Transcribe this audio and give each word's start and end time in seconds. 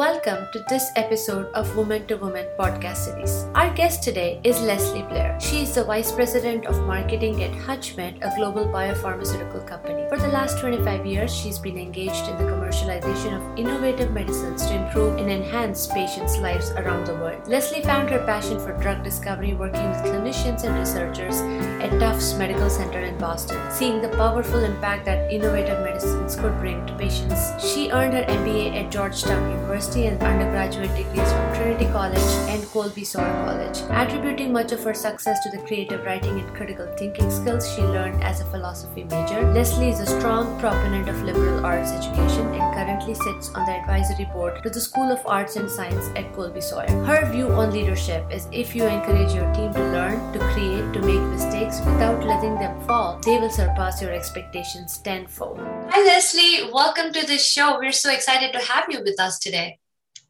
Welcome 0.00 0.48
to 0.54 0.64
this 0.70 0.90
episode 0.96 1.52
of 1.52 1.76
Woman 1.76 2.06
to 2.06 2.16
Woman 2.16 2.46
podcast 2.58 3.04
series. 3.04 3.44
Our 3.54 3.68
guest 3.74 4.02
today 4.02 4.40
is 4.44 4.58
Leslie 4.62 5.02
Blair. 5.02 5.38
She 5.38 5.60
is 5.60 5.74
the 5.74 5.84
Vice 5.84 6.10
President 6.10 6.64
of 6.64 6.80
Marketing 6.86 7.42
at 7.42 7.50
HUTCHMED, 7.52 8.24
a 8.24 8.34
global 8.34 8.64
biopharmaceutical 8.64 9.66
company. 9.66 10.08
For 10.08 10.16
the 10.16 10.28
last 10.28 10.58
25 10.58 11.04
years, 11.04 11.36
she's 11.36 11.58
been 11.58 11.76
engaged 11.76 12.28
in 12.28 12.38
the 12.38 12.44
commercialization 12.44 13.36
of 13.36 13.58
innovative 13.58 14.10
medicines 14.10 14.64
to 14.68 14.74
improve 14.74 15.18
and 15.18 15.30
enhance 15.30 15.86
patients' 15.88 16.38
lives 16.38 16.70
around 16.70 17.06
the 17.06 17.16
world. 17.16 17.46
Leslie 17.46 17.82
found 17.82 18.08
her 18.08 18.24
passion 18.24 18.58
for 18.58 18.72
drug 18.80 19.04
discovery 19.04 19.52
working 19.52 19.86
with 19.90 19.98
clinicians 19.98 20.64
and 20.64 20.78
researchers 20.78 21.42
at 21.84 21.90
Tufts 22.00 22.32
Medical 22.38 22.70
Center 22.70 23.00
in 23.00 23.18
Boston, 23.18 23.60
seeing 23.70 24.00
the 24.00 24.08
powerful 24.16 24.64
impact 24.64 25.04
that 25.04 25.30
innovative 25.30 25.84
medicines 25.84 26.36
could 26.36 26.56
bring 26.58 26.86
to 26.86 26.94
patients. 26.94 27.52
She 27.62 27.90
earned 27.90 28.14
her 28.14 28.22
MBA 28.22 28.72
at 28.76 28.90
Georgetown 28.90 29.50
University 29.50 29.89
University 29.96 30.06
and 30.06 30.22
undergraduate 30.22 30.94
degrees 30.96 31.32
from 31.32 31.54
Trinity 31.54 31.86
College 31.86 32.32
and 32.48 32.64
Colby 32.70 33.04
Sawyer 33.04 33.32
College. 33.44 33.78
Attributing 33.90 34.52
much 34.52 34.70
of 34.72 34.82
her 34.84 34.94
success 34.94 35.42
to 35.42 35.50
the 35.50 35.62
creative 35.66 36.04
writing 36.04 36.38
and 36.38 36.54
critical 36.54 36.86
thinking 36.96 37.30
skills 37.30 37.68
she 37.74 37.82
learned 37.82 38.22
as 38.22 38.40
a 38.40 38.44
philosophy 38.46 39.04
major, 39.04 39.42
Leslie 39.52 39.88
is 39.88 40.00
a 40.00 40.06
strong 40.06 40.58
proponent 40.60 41.08
of 41.08 41.22
liberal 41.22 41.66
arts 41.66 41.90
education 41.90 42.46
and 42.54 42.74
currently 42.74 43.14
sits 43.14 43.50
on 43.54 43.66
the 43.66 43.72
advisory 43.72 44.26
board 44.26 44.62
to 44.62 44.70
the 44.70 44.80
School 44.80 45.10
of 45.10 45.26
Arts 45.26 45.56
and 45.56 45.68
Science 45.68 46.06
at 46.14 46.32
Colby 46.34 46.60
Sawyer. 46.60 46.90
Her 47.04 47.26
view 47.32 47.48
on 47.48 47.72
leadership 47.72 48.24
is 48.30 48.46
if 48.52 48.76
you 48.76 48.84
encourage 48.84 49.34
your 49.34 49.52
team 49.54 49.72
to 49.74 49.82
learn, 49.90 50.32
to 50.32 50.38
create, 50.52 50.92
to 50.92 51.02
make 51.02 51.22
mistakes 51.34 51.80
without 51.80 52.24
letting 52.24 52.54
them 52.54 52.80
fall, 52.86 53.18
they 53.24 53.38
will 53.38 53.50
surpass 53.50 54.00
your 54.00 54.12
expectations 54.12 54.98
tenfold. 54.98 55.58
Hi, 55.90 56.04
Leslie. 56.04 56.70
Welcome 56.72 57.12
to 57.12 57.26
the 57.26 57.38
show. 57.38 57.78
We're 57.78 57.92
so 57.92 58.12
excited 58.12 58.52
to 58.52 58.60
have 58.60 58.86
you 58.88 59.00
with 59.02 59.18
us 59.18 59.38
today. 59.40 59.79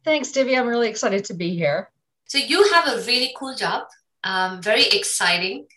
Thanks, 0.03 0.31
Divya. 0.31 0.59
I'm 0.59 0.67
really 0.67 0.89
excited 0.89 1.25
to 1.25 1.33
be 1.33 1.55
here. 1.55 1.89
So, 2.25 2.37
you 2.37 2.71
have 2.73 2.87
a 2.87 3.05
really 3.05 3.33
cool 3.37 3.55
job, 3.55 3.87
um, 4.23 4.61
very 4.61 4.85
exciting. 4.87 5.67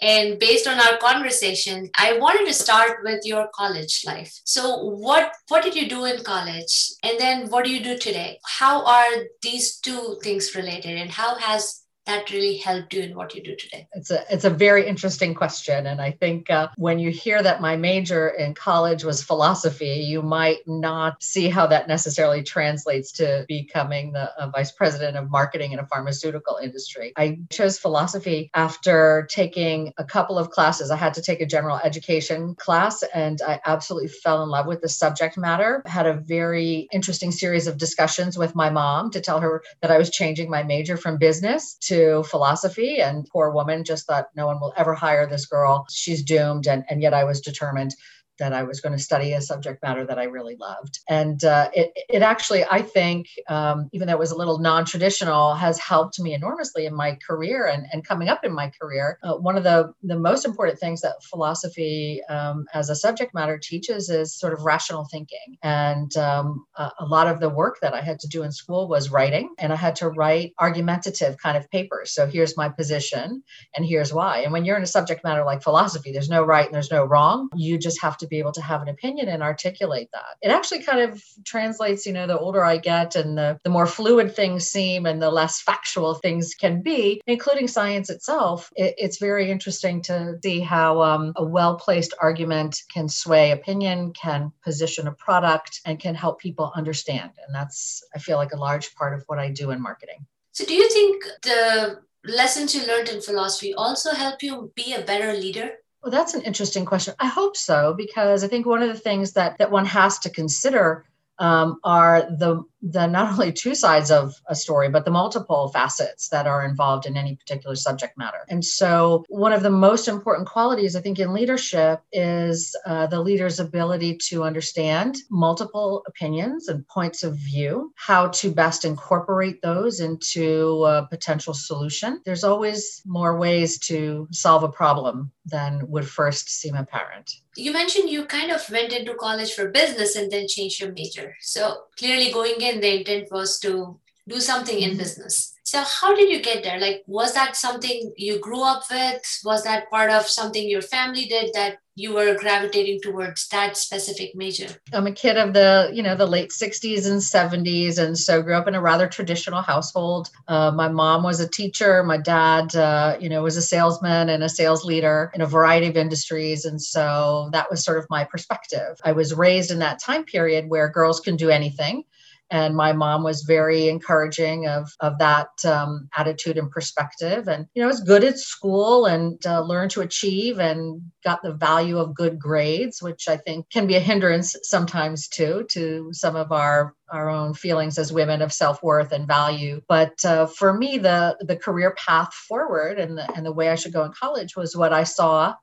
And 0.00 0.38
based 0.38 0.66
on 0.66 0.78
our 0.78 0.98
conversation, 0.98 1.88
I 1.96 2.18
wanted 2.18 2.46
to 2.46 2.52
start 2.52 2.98
with 3.04 3.24
your 3.24 3.48
college 3.54 4.04
life. 4.04 4.40
So, 4.44 4.84
what 4.84 5.32
what 5.48 5.62
did 5.62 5.74
you 5.74 5.88
do 5.88 6.04
in 6.04 6.22
college, 6.24 6.92
and 7.02 7.18
then 7.18 7.48
what 7.48 7.64
do 7.64 7.70
you 7.70 7.82
do 7.82 7.96
today? 7.96 8.38
How 8.44 8.84
are 8.84 9.24
these 9.40 9.78
two 9.78 10.18
things 10.22 10.54
related, 10.54 10.98
and 10.98 11.10
how 11.10 11.36
has 11.36 11.83
that 12.06 12.30
really 12.30 12.56
helped 12.56 12.92
you 12.92 13.02
in 13.02 13.14
what 13.14 13.34
you 13.34 13.42
do 13.42 13.56
today? 13.56 13.88
It's 13.92 14.10
a 14.10 14.24
it's 14.32 14.44
a 14.44 14.50
very 14.50 14.86
interesting 14.86 15.34
question, 15.34 15.86
and 15.86 16.00
I 16.00 16.10
think 16.10 16.50
uh, 16.50 16.68
when 16.76 16.98
you 16.98 17.10
hear 17.10 17.42
that 17.42 17.60
my 17.60 17.76
major 17.76 18.28
in 18.28 18.54
college 18.54 19.04
was 19.04 19.22
philosophy, 19.22 20.04
you 20.06 20.20
might 20.20 20.58
not 20.66 21.22
see 21.22 21.48
how 21.48 21.66
that 21.68 21.88
necessarily 21.88 22.42
translates 22.42 23.12
to 23.12 23.44
becoming 23.48 24.12
the 24.12 24.30
vice 24.52 24.72
president 24.72 25.16
of 25.16 25.30
marketing 25.30 25.72
in 25.72 25.78
a 25.78 25.86
pharmaceutical 25.86 26.58
industry. 26.62 27.12
I 27.16 27.38
chose 27.50 27.78
philosophy 27.78 28.50
after 28.54 29.26
taking 29.30 29.94
a 29.96 30.04
couple 30.04 30.38
of 30.38 30.50
classes. 30.50 30.90
I 30.90 30.96
had 30.96 31.14
to 31.14 31.22
take 31.22 31.40
a 31.40 31.46
general 31.46 31.80
education 31.82 32.54
class, 32.56 33.02
and 33.14 33.40
I 33.46 33.60
absolutely 33.64 34.08
fell 34.08 34.42
in 34.42 34.50
love 34.50 34.66
with 34.66 34.82
the 34.82 34.88
subject 34.88 35.38
matter. 35.38 35.82
had 35.86 36.06
a 36.06 36.14
very 36.14 36.88
interesting 36.92 37.32
series 37.32 37.66
of 37.66 37.78
discussions 37.78 38.36
with 38.36 38.54
my 38.54 38.68
mom 38.68 39.10
to 39.10 39.20
tell 39.20 39.40
her 39.40 39.62
that 39.80 39.90
I 39.90 39.96
was 39.96 40.10
changing 40.10 40.50
my 40.50 40.62
major 40.62 40.96
from 40.96 41.16
business 41.16 41.74
to 41.82 41.93
to 41.94 42.22
philosophy 42.24 43.00
and 43.00 43.28
poor 43.28 43.50
woman 43.50 43.84
just 43.84 44.06
thought 44.06 44.30
no 44.34 44.46
one 44.46 44.60
will 44.60 44.74
ever 44.76 44.94
hire 44.94 45.26
this 45.26 45.46
girl. 45.46 45.86
She's 45.90 46.22
doomed 46.22 46.66
and, 46.66 46.84
and 46.90 47.00
yet 47.00 47.14
i 47.14 47.24
was 47.24 47.40
determined 47.40 47.94
that 48.38 48.52
I 48.52 48.62
was 48.62 48.80
going 48.80 48.96
to 48.96 49.02
study 49.02 49.32
a 49.32 49.40
subject 49.40 49.82
matter 49.82 50.04
that 50.06 50.18
I 50.18 50.24
really 50.24 50.56
loved. 50.56 51.00
And 51.08 51.42
uh, 51.44 51.70
it, 51.72 51.92
it 52.08 52.22
actually, 52.22 52.64
I 52.64 52.82
think, 52.82 53.26
um, 53.48 53.88
even 53.92 54.08
though 54.08 54.14
it 54.14 54.18
was 54.18 54.32
a 54.32 54.36
little 54.36 54.58
non 54.58 54.84
traditional, 54.84 55.54
has 55.54 55.78
helped 55.78 56.18
me 56.20 56.34
enormously 56.34 56.86
in 56.86 56.94
my 56.94 57.16
career 57.26 57.66
and, 57.66 57.86
and 57.92 58.06
coming 58.06 58.28
up 58.28 58.44
in 58.44 58.52
my 58.52 58.70
career. 58.80 59.18
Uh, 59.22 59.34
one 59.34 59.56
of 59.56 59.64
the, 59.64 59.92
the 60.02 60.18
most 60.18 60.44
important 60.44 60.78
things 60.78 61.00
that 61.00 61.22
philosophy 61.22 62.22
um, 62.28 62.64
as 62.74 62.90
a 62.90 62.94
subject 62.94 63.34
matter 63.34 63.58
teaches 63.58 64.08
is 64.10 64.34
sort 64.34 64.52
of 64.52 64.64
rational 64.64 65.06
thinking. 65.10 65.56
And 65.62 66.16
um, 66.16 66.64
a, 66.76 66.90
a 67.00 67.06
lot 67.06 67.26
of 67.26 67.40
the 67.40 67.48
work 67.48 67.78
that 67.82 67.94
I 67.94 68.00
had 68.00 68.18
to 68.20 68.28
do 68.28 68.42
in 68.42 68.52
school 68.52 68.88
was 68.88 69.10
writing, 69.10 69.54
and 69.58 69.72
I 69.72 69.76
had 69.76 69.96
to 69.96 70.08
write 70.08 70.52
argumentative 70.58 71.36
kind 71.38 71.56
of 71.56 71.70
papers. 71.70 72.12
So 72.12 72.26
here's 72.26 72.56
my 72.56 72.68
position, 72.68 73.42
and 73.76 73.86
here's 73.86 74.12
why. 74.12 74.40
And 74.40 74.52
when 74.52 74.64
you're 74.64 74.76
in 74.76 74.82
a 74.82 74.86
subject 74.86 75.24
matter 75.24 75.44
like 75.44 75.62
philosophy, 75.62 76.12
there's 76.12 76.28
no 76.28 76.42
right 76.42 76.66
and 76.66 76.74
there's 76.74 76.90
no 76.90 77.04
wrong. 77.04 77.48
You 77.54 77.78
just 77.78 78.00
have 78.02 78.16
to 78.18 78.23
to 78.24 78.28
be 78.28 78.38
able 78.38 78.52
to 78.52 78.62
have 78.62 78.82
an 78.82 78.88
opinion 78.88 79.28
and 79.28 79.42
articulate 79.42 80.08
that. 80.12 80.36
It 80.42 80.48
actually 80.48 80.82
kind 80.82 81.00
of 81.00 81.22
translates, 81.44 82.06
you 82.06 82.12
know, 82.12 82.26
the 82.26 82.38
older 82.38 82.64
I 82.64 82.78
get 82.78 83.16
and 83.16 83.36
the, 83.36 83.58
the 83.62 83.70
more 83.70 83.86
fluid 83.86 84.34
things 84.34 84.66
seem 84.66 85.06
and 85.06 85.20
the 85.20 85.30
less 85.30 85.60
factual 85.60 86.14
things 86.14 86.54
can 86.54 86.82
be, 86.82 87.20
including 87.26 87.68
science 87.68 88.10
itself. 88.10 88.72
It, 88.76 88.94
it's 88.98 89.18
very 89.18 89.50
interesting 89.50 90.02
to 90.02 90.38
see 90.42 90.60
how 90.60 91.02
um, 91.02 91.32
a 91.36 91.44
well 91.44 91.76
placed 91.76 92.14
argument 92.20 92.82
can 92.92 93.08
sway 93.08 93.52
opinion, 93.52 94.12
can 94.12 94.52
position 94.62 95.06
a 95.06 95.12
product, 95.12 95.80
and 95.84 96.00
can 96.00 96.14
help 96.14 96.40
people 96.40 96.72
understand. 96.74 97.30
And 97.46 97.54
that's, 97.54 98.02
I 98.14 98.18
feel 98.18 98.36
like, 98.36 98.52
a 98.52 98.58
large 98.58 98.94
part 98.94 99.14
of 99.14 99.22
what 99.26 99.38
I 99.38 99.50
do 99.50 99.70
in 99.70 99.80
marketing. 99.80 100.26
So, 100.52 100.64
do 100.64 100.74
you 100.74 100.88
think 100.88 101.24
the 101.42 102.00
lessons 102.24 102.74
you 102.74 102.86
learned 102.86 103.08
in 103.08 103.20
philosophy 103.20 103.74
also 103.74 104.12
help 104.12 104.42
you 104.42 104.72
be 104.74 104.94
a 104.94 105.02
better 105.02 105.32
leader? 105.32 105.72
Well, 106.04 106.10
that's 106.10 106.34
an 106.34 106.42
interesting 106.42 106.84
question. 106.84 107.14
I 107.18 107.28
hope 107.28 107.56
so, 107.56 107.94
because 107.94 108.44
I 108.44 108.48
think 108.48 108.66
one 108.66 108.82
of 108.82 108.90
the 108.90 109.00
things 109.00 109.32
that, 109.32 109.56
that 109.56 109.70
one 109.70 109.86
has 109.86 110.18
to 110.18 110.28
consider 110.28 111.06
um, 111.38 111.80
are 111.82 112.22
the 112.30 112.62
the 112.82 113.06
not 113.06 113.32
only 113.32 113.52
two 113.52 113.74
sides 113.74 114.10
of 114.10 114.34
a 114.46 114.54
story, 114.54 114.88
but 114.90 115.04
the 115.04 115.10
multiple 115.10 115.68
facets 115.68 116.28
that 116.28 116.46
are 116.46 116.64
involved 116.64 117.06
in 117.06 117.16
any 117.16 117.34
particular 117.34 117.74
subject 117.74 118.16
matter. 118.18 118.38
And 118.48 118.64
so, 118.64 119.24
one 119.28 119.52
of 119.52 119.62
the 119.62 119.70
most 119.70 120.06
important 120.06 120.46
qualities 120.46 120.94
I 120.94 121.00
think 121.00 121.18
in 121.18 121.32
leadership 121.32 122.02
is 122.12 122.76
uh, 122.86 123.06
the 123.06 123.20
leader's 123.20 123.58
ability 123.58 124.18
to 124.28 124.44
understand 124.44 125.16
multiple 125.30 126.04
opinions 126.06 126.68
and 126.68 126.86
points 126.86 127.24
of 127.24 127.36
view, 127.36 127.92
how 127.96 128.28
to 128.28 128.52
best 128.52 128.84
incorporate 128.84 129.62
those 129.62 130.00
into 130.00 130.84
a 130.84 131.08
potential 131.08 131.54
solution. 131.54 132.20
There's 132.24 132.44
always 132.44 133.02
more 133.06 133.38
ways 133.38 133.78
to 133.86 134.28
solve 134.30 134.62
a 134.62 134.68
problem 134.68 135.32
than 135.44 135.88
would 135.88 136.08
first 136.08 136.48
seem 136.48 136.74
apparent. 136.74 137.30
You 137.56 137.72
mentioned 137.72 138.10
you 138.10 138.24
kind 138.26 138.50
of 138.50 138.68
went 138.70 138.92
into 138.92 139.14
college 139.14 139.52
for 139.52 139.68
business 139.70 140.16
and 140.16 140.30
then 140.30 140.48
changed 140.48 140.80
your 140.80 140.92
major. 140.92 141.36
So, 141.40 141.84
clearly, 141.98 142.32
going 142.32 142.60
in 142.60 142.80
the 142.80 143.00
intent 143.00 143.28
was 143.30 143.58
to 143.60 143.98
do 144.28 144.40
something 144.40 144.78
in 144.78 144.90
mm-hmm. 144.90 144.98
business. 144.98 145.54
So 145.64 145.82
how 145.82 146.14
did 146.14 146.30
you 146.30 146.42
get 146.42 146.62
there? 146.62 146.78
Like, 146.78 147.02
was 147.06 147.34
that 147.34 147.56
something 147.56 148.12
you 148.16 148.38
grew 148.38 148.62
up 148.62 148.84
with? 148.90 149.22
Was 149.44 149.64
that 149.64 149.90
part 149.90 150.10
of 150.10 150.26
something 150.26 150.68
your 150.68 150.82
family 150.82 151.24
did 151.24 151.52
that 151.54 151.78
you 151.96 152.12
were 152.12 152.34
gravitating 152.34 153.00
towards 153.00 153.46
that 153.48 153.76
specific 153.76 154.34
major? 154.34 154.66
I'm 154.92 155.06
a 155.06 155.12
kid 155.12 155.36
of 155.36 155.52
the, 155.52 155.90
you 155.92 156.02
know, 156.02 156.16
the 156.16 156.26
late 156.26 156.50
60s 156.50 157.06
and 157.06 157.20
70s, 157.20 157.98
and 157.98 158.18
so 158.18 158.42
grew 158.42 158.54
up 158.54 158.66
in 158.66 158.74
a 158.74 158.80
rather 158.80 159.06
traditional 159.06 159.62
household. 159.62 160.30
Uh, 160.48 160.72
my 160.72 160.88
mom 160.88 161.22
was 161.22 161.40
a 161.40 161.48
teacher. 161.48 162.02
My 162.02 162.18
dad, 162.18 162.74
uh, 162.74 163.16
you 163.20 163.28
know, 163.28 163.42
was 163.42 163.56
a 163.56 163.62
salesman 163.62 164.28
and 164.28 164.42
a 164.42 164.48
sales 164.48 164.84
leader 164.84 165.30
in 165.34 165.40
a 165.40 165.46
variety 165.46 165.86
of 165.86 165.96
industries, 165.96 166.64
and 166.64 166.80
so 166.80 167.48
that 167.52 167.70
was 167.70 167.84
sort 167.84 167.98
of 167.98 168.06
my 168.10 168.24
perspective. 168.24 169.00
I 169.04 169.12
was 169.12 169.34
raised 169.34 169.70
in 169.70 169.78
that 169.78 170.00
time 170.00 170.24
period 170.24 170.68
where 170.68 170.88
girls 170.88 171.20
can 171.20 171.36
do 171.36 171.50
anything 171.50 172.04
and 172.50 172.76
my 172.76 172.92
mom 172.92 173.22
was 173.22 173.42
very 173.42 173.88
encouraging 173.88 174.66
of 174.66 174.90
of 175.00 175.18
that 175.18 175.48
um, 175.64 176.08
attitude 176.16 176.58
and 176.58 176.70
perspective. 176.70 177.48
And 177.48 177.66
you 177.74 177.82
know 177.82 177.88
was 177.88 178.00
good 178.00 178.24
at 178.24 178.38
school 178.38 179.06
and 179.06 179.44
uh, 179.46 179.62
learned 179.62 179.90
to 179.92 180.00
achieve 180.00 180.58
and 180.58 181.02
got 181.24 181.42
the 181.42 181.54
value 181.54 181.98
of 181.98 182.14
good 182.14 182.38
grades 182.38 183.02
which 183.02 183.28
i 183.28 183.36
think 183.36 183.68
can 183.70 183.86
be 183.86 183.96
a 183.96 184.00
hindrance 184.00 184.54
sometimes 184.62 185.26
too 185.28 185.64
to 185.70 186.10
some 186.12 186.36
of 186.36 186.52
our 186.52 186.94
our 187.10 187.28
own 187.28 187.54
feelings 187.54 187.98
as 187.98 188.12
women 188.12 188.42
of 188.42 188.52
self-worth 188.52 189.12
and 189.12 189.26
value. 189.26 189.80
But 189.88 190.24
uh, 190.24 190.46
for 190.46 190.72
me 190.74 190.98
the 190.98 191.36
the 191.40 191.56
career 191.56 191.94
path 191.96 192.32
forward 192.32 192.98
and 192.98 193.18
the, 193.18 193.30
and 193.34 193.44
the 193.46 193.52
way 193.52 193.68
i 193.68 193.74
should 193.74 193.92
go 193.92 194.04
in 194.04 194.12
college 194.12 194.56
was 194.56 194.76
what 194.76 194.92
i 194.92 195.04
saw 195.04 195.54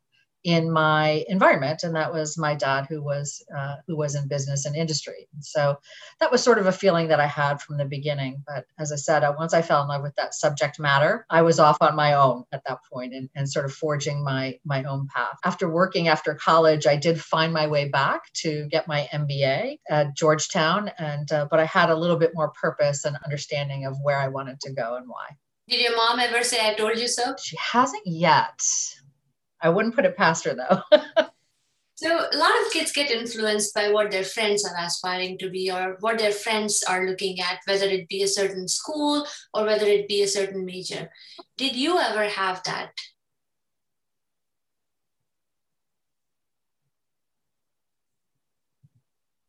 in 0.43 0.71
my 0.71 1.23
environment 1.27 1.83
and 1.83 1.95
that 1.95 2.11
was 2.11 2.37
my 2.37 2.55
dad 2.55 2.87
who 2.89 3.01
was 3.01 3.43
uh, 3.55 3.75
who 3.87 3.95
was 3.95 4.15
in 4.15 4.27
business 4.27 4.65
and 4.65 4.75
industry. 4.75 5.27
And 5.33 5.45
so 5.45 5.77
that 6.19 6.31
was 6.31 6.41
sort 6.41 6.57
of 6.57 6.65
a 6.65 6.71
feeling 6.71 7.09
that 7.09 7.19
i 7.19 7.27
had 7.27 7.61
from 7.61 7.77
the 7.77 7.85
beginning. 7.85 8.43
But 8.47 8.65
as 8.79 8.91
i 8.91 8.95
said 8.95 9.23
uh, 9.23 9.33
once 9.37 9.53
i 9.53 9.61
fell 9.61 9.83
in 9.83 9.87
love 9.87 10.01
with 10.01 10.15
that 10.15 10.33
subject 10.33 10.79
matter 10.79 11.25
i 11.29 11.41
was 11.41 11.59
off 11.59 11.77
on 11.81 11.95
my 11.95 12.13
own 12.13 12.43
at 12.51 12.63
that 12.65 12.79
point 12.91 13.13
and, 13.13 13.29
and 13.35 13.49
sort 13.49 13.65
of 13.65 13.73
forging 13.73 14.23
my 14.23 14.57
my 14.65 14.83
own 14.83 15.07
path. 15.15 15.37
After 15.45 15.69
working 15.69 16.07
after 16.07 16.33
college 16.33 16.87
i 16.87 16.95
did 16.95 17.21
find 17.21 17.53
my 17.53 17.67
way 17.67 17.87
back 17.87 18.21
to 18.33 18.67
get 18.69 18.87
my 18.87 19.07
mba 19.13 19.77
at 19.89 20.15
georgetown 20.15 20.89
and 20.97 21.31
uh, 21.31 21.47
but 21.51 21.59
i 21.59 21.65
had 21.65 21.89
a 21.89 21.95
little 21.95 22.17
bit 22.17 22.31
more 22.33 22.51
purpose 22.59 23.05
and 23.05 23.15
understanding 23.23 23.85
of 23.85 23.95
where 24.01 24.19
i 24.19 24.27
wanted 24.27 24.59
to 24.61 24.73
go 24.73 24.95
and 24.95 25.07
why. 25.07 25.27
Did 25.67 25.81
your 25.81 25.95
mom 25.95 26.19
ever 26.19 26.43
say 26.43 26.67
i 26.67 26.73
told 26.73 26.97
you 26.97 27.07
so 27.07 27.35
she 27.39 27.57
hasn't 27.57 28.03
yet 28.05 28.59
I 29.61 29.69
wouldn't 29.69 29.95
put 29.95 30.05
it 30.05 30.17
past 30.17 30.45
her 30.45 30.55
though. 30.55 30.97
So 32.01 32.09
a 32.17 32.35
lot 32.35 32.49
of 32.65 32.73
kids 32.73 32.91
get 32.91 33.11
influenced 33.11 33.75
by 33.75 33.91
what 33.91 34.09
their 34.09 34.23
friends 34.23 34.65
are 34.65 34.75
aspiring 34.75 35.37
to 35.37 35.51
be 35.51 35.69
or 35.69 35.97
what 35.99 36.17
their 36.17 36.31
friends 36.31 36.81
are 36.81 37.05
looking 37.05 37.39
at, 37.39 37.59
whether 37.67 37.85
it 37.85 38.09
be 38.09 38.23
a 38.23 38.27
certain 38.27 38.67
school 38.67 39.27
or 39.53 39.65
whether 39.65 39.85
it 39.85 40.07
be 40.07 40.23
a 40.23 40.27
certain 40.27 40.65
major. 40.65 41.11
Did 41.57 41.75
you 41.75 41.99
ever 41.99 42.23
have 42.23 42.63
that? 42.63 42.89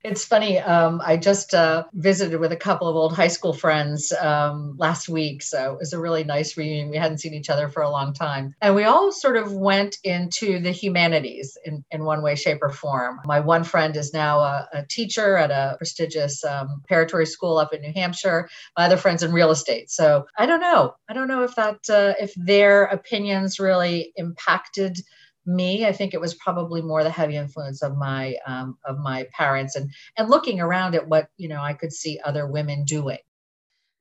It's 0.05 0.25
funny. 0.25 0.59
Um, 0.59 1.01
I 1.05 1.17
just 1.17 1.55
uh, 1.55 1.85
visited 1.93 2.41
with 2.41 2.51
a 2.51 2.57
couple 2.57 2.89
of 2.89 2.97
old 2.97 3.15
high 3.15 3.29
school 3.29 3.53
friends 3.53 4.13
um, 4.13 4.75
last 4.77 5.09
week. 5.09 5.43
So 5.43 5.75
it 5.75 5.79
was 5.79 5.93
a 5.93 6.01
really 6.01 6.25
nice 6.25 6.57
reunion. 6.57 6.91
We 6.91 6.97
hadn't 6.97 7.19
seen 7.19 7.35
each 7.35 7.49
other 7.49 7.69
for 7.69 7.83
a 7.83 7.91
long 7.91 8.13
time. 8.13 8.53
And 8.61 8.75
we 8.75 8.83
all 8.83 9.13
sort 9.13 9.37
of 9.37 9.53
went 9.53 9.99
into 10.03 10.59
the 10.59 10.73
humanities 10.73 11.57
in, 11.65 11.85
in 11.93 12.05
one 12.05 12.21
way, 12.21 12.35
shape, 12.35 12.59
or 12.63 12.71
form. 12.71 13.21
My 13.27 13.39
one 13.39 13.63
friend 13.63 13.97
is 13.97 14.13
now 14.13 14.41
a, 14.41 14.69
a 14.73 14.87
teacher 14.87 15.37
at 15.37 15.53
a 15.53 15.77
prestigious 15.79 16.43
um, 16.43 16.83
preparatory 16.89 17.27
school 17.27 17.59
up 17.59 17.73
in 17.73 17.81
New 17.81 17.93
Hampshire. 17.93 18.49
My 18.77 18.87
other 18.87 18.97
friend's 18.97 19.23
in 19.23 19.33
real 19.33 19.53
estate. 19.53 19.89
So 19.89 20.27
I 20.37 20.47
don't 20.47 20.61
know. 20.61 20.97
I 21.09 21.13
don't 21.13 21.29
know 21.29 21.45
if 21.45 21.55
that, 21.55 21.79
uh, 21.89 22.15
if 22.21 22.35
their 22.35 22.87
opinions 22.87 23.61
really 23.61 24.13
impacted 24.17 24.99
me 25.47 25.85
i 25.87 25.93
think 25.93 26.15
it 26.15 26.21
was 26.21 26.35
probably 26.35 26.81
more 26.83 27.03
the 27.03 27.11
heavy 27.11 27.37
influence 27.37 27.83
of 27.83 27.97
my 27.97 28.37
um, 28.47 28.79
of 28.85 28.99
my 28.99 29.27
parents 29.33 29.75
and 29.75 29.91
and 30.17 30.31
looking 30.31 30.61
around 30.61 30.95
at 30.95 31.09
what 31.09 31.29
you 31.37 31.49
know 31.49 31.61
i 31.61 31.73
could 31.73 31.93
see 31.93 32.21
other 32.25 32.47
women 32.47 32.85
doing. 32.85 33.19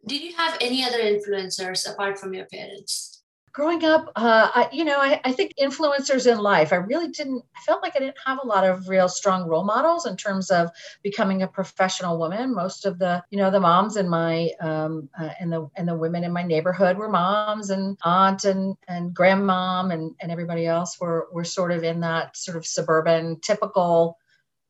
Did 0.08 0.24
you 0.24 0.36
have 0.36 0.58
any 0.62 0.84
other 0.84 0.98
influencers 0.98 1.92
apart 1.92 2.18
from 2.18 2.34
your 2.34 2.46
parents 2.46 3.21
growing 3.54 3.84
up 3.84 4.12
uh, 4.16 4.50
I, 4.54 4.70
you 4.72 4.86
know 4.86 4.98
I, 5.00 5.20
I, 5.24 5.32
think 5.32 5.54
influencers 5.62 6.32
in 6.32 6.40
life 6.40 6.72
i 6.72 6.78
really 6.78 7.10
didn't 7.10 7.44
i 7.56 7.60
felt 7.62 7.82
like 7.82 7.96
i 7.96 8.00
didn't 8.00 8.18
have 8.26 8.40
a 8.44 8.48
lot 8.48 8.64
of 8.66 8.88
real 8.88 9.10
strong 9.10 9.48
role 9.48 9.64
models 9.64 10.06
in 10.06 10.16
terms 10.18 10.50
of 10.50 10.70
becoming 11.04 11.42
a 11.42 11.48
professional 11.48 12.18
woman. 12.18 12.54
Most 12.54 12.86
of 12.86 13.00
the 13.00 13.24
you 13.30 13.38
know 13.38 13.52
the 13.52 13.60
moms 13.60 13.98
in 13.98 14.10
my 14.10 14.50
um, 14.60 15.10
uh, 15.20 15.30
and 15.40 15.52
the 15.52 15.70
and 15.76 15.88
the 15.88 15.96
women 15.96 16.24
in 16.24 16.32
my 16.32 16.44
neighborhood 16.44 16.98
were 16.98 17.10
moms 17.10 17.70
and 17.70 17.98
aunt 18.04 18.44
and 18.44 18.76
and 18.88 19.16
grandmom 19.16 19.94
and 19.94 20.16
and 20.22 20.32
everybody 20.32 20.66
else 20.66 21.00
were 21.00 21.28
were 21.32 21.44
sort 21.44 21.72
of 21.72 21.84
in 21.84 22.02
that 22.02 22.38
sort 22.38 22.58
of 22.58 22.66
suburban 22.66 23.40
typical 23.42 24.18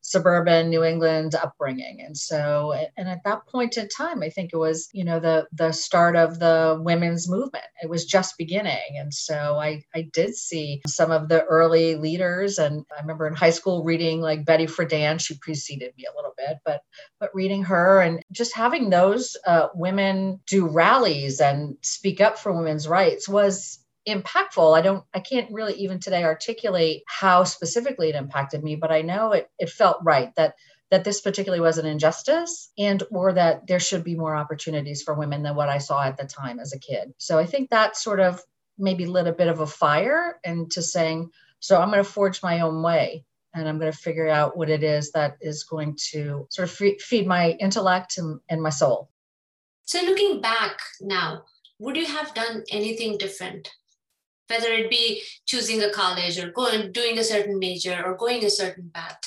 suburban 0.02 0.68
New 0.68 0.84
England 0.84 1.34
upbringing. 1.34 2.02
And 2.04 2.16
so, 2.16 2.74
and 2.96 3.08
at 3.08 3.24
that 3.24 3.46
point 3.46 3.76
in 3.76 3.88
time, 3.88 4.22
I 4.22 4.28
think 4.28 4.50
it 4.52 4.56
was, 4.56 4.88
you 4.92 5.04
know, 5.04 5.20
the 5.20 5.46
the 5.52 5.72
start 5.72 6.16
of 6.16 6.38
the 6.38 6.78
women's 6.80 7.28
movement. 7.28 7.64
It 7.82 7.88
was 7.88 8.04
just 8.04 8.36
beginning. 8.36 8.98
And 8.98 9.14
so 9.14 9.56
I, 9.58 9.84
I 9.94 10.02
did 10.12 10.34
see 10.34 10.82
some 10.86 11.10
of 11.10 11.28
the 11.28 11.44
early 11.44 11.94
leaders. 11.94 12.58
And 12.58 12.84
I 12.96 13.00
remember 13.00 13.26
in 13.26 13.34
high 13.34 13.50
school 13.50 13.84
reading 13.84 14.20
like 14.20 14.44
Betty 14.44 14.66
Friedan, 14.66 15.20
she 15.20 15.38
preceded 15.40 15.92
me 15.96 16.04
a 16.04 16.16
little 16.16 16.34
bit, 16.36 16.58
but 16.64 16.82
but 17.20 17.34
reading 17.34 17.62
her 17.64 18.00
and 18.00 18.22
just 18.32 18.54
having 18.54 18.90
those 18.90 19.36
uh, 19.46 19.68
women 19.74 20.40
do 20.46 20.66
rallies 20.66 21.40
and 21.40 21.76
speak 21.82 22.20
up 22.20 22.38
for 22.38 22.52
women's 22.52 22.88
rights 22.88 23.28
was 23.28 23.78
impactful. 24.08 24.76
I 24.76 24.82
don't, 24.82 25.04
I 25.14 25.20
can't 25.20 25.52
really 25.52 25.74
even 25.74 26.00
today 26.00 26.24
articulate 26.24 27.02
how 27.06 27.44
specifically 27.44 28.08
it 28.08 28.14
impacted 28.14 28.62
me, 28.62 28.76
but 28.76 28.90
I 28.90 29.02
know 29.02 29.32
it, 29.32 29.50
it 29.58 29.70
felt 29.70 29.98
right 30.02 30.34
that 30.36 30.54
that 30.90 31.04
this 31.04 31.22
particularly 31.22 31.62
was 31.62 31.78
an 31.78 31.86
injustice 31.86 32.70
and 32.76 33.02
or 33.10 33.32
that 33.32 33.66
there 33.66 33.80
should 33.80 34.04
be 34.04 34.14
more 34.14 34.36
opportunities 34.36 35.00
for 35.00 35.14
women 35.14 35.42
than 35.42 35.56
what 35.56 35.70
I 35.70 35.78
saw 35.78 36.02
at 36.02 36.18
the 36.18 36.26
time 36.26 36.60
as 36.60 36.74
a 36.74 36.78
kid. 36.78 37.14
So 37.16 37.38
I 37.38 37.46
think 37.46 37.70
that 37.70 37.96
sort 37.96 38.20
of 38.20 38.42
maybe 38.76 39.06
lit 39.06 39.26
a 39.26 39.32
bit 39.32 39.48
of 39.48 39.60
a 39.60 39.66
fire 39.66 40.38
into 40.44 40.82
saying, 40.82 41.30
so 41.60 41.80
I'm 41.80 41.88
going 41.88 42.04
to 42.04 42.10
forge 42.10 42.42
my 42.42 42.60
own 42.60 42.82
way 42.82 43.24
and 43.54 43.66
I'm 43.66 43.78
going 43.78 43.90
to 43.90 43.96
figure 43.96 44.28
out 44.28 44.54
what 44.54 44.68
it 44.68 44.82
is 44.82 45.12
that 45.12 45.38
is 45.40 45.64
going 45.64 45.96
to 46.10 46.46
sort 46.50 46.68
of 46.68 47.00
feed 47.00 47.26
my 47.26 47.52
intellect 47.52 48.18
and, 48.18 48.40
and 48.50 48.62
my 48.62 48.68
soul. 48.68 49.08
So 49.86 50.02
looking 50.02 50.42
back 50.42 50.78
now, 51.00 51.44
would 51.78 51.96
you 51.96 52.06
have 52.06 52.34
done 52.34 52.64
anything 52.70 53.16
different? 53.16 53.70
Whether 54.52 54.72
it 54.72 54.90
be 54.90 55.22
choosing 55.46 55.82
a 55.82 55.90
college 55.90 56.38
or 56.38 56.50
going 56.50 56.92
doing 56.92 57.18
a 57.18 57.24
certain 57.24 57.58
major 57.58 58.02
or 58.04 58.14
going 58.16 58.44
a 58.44 58.50
certain 58.50 58.90
path. 58.94 59.18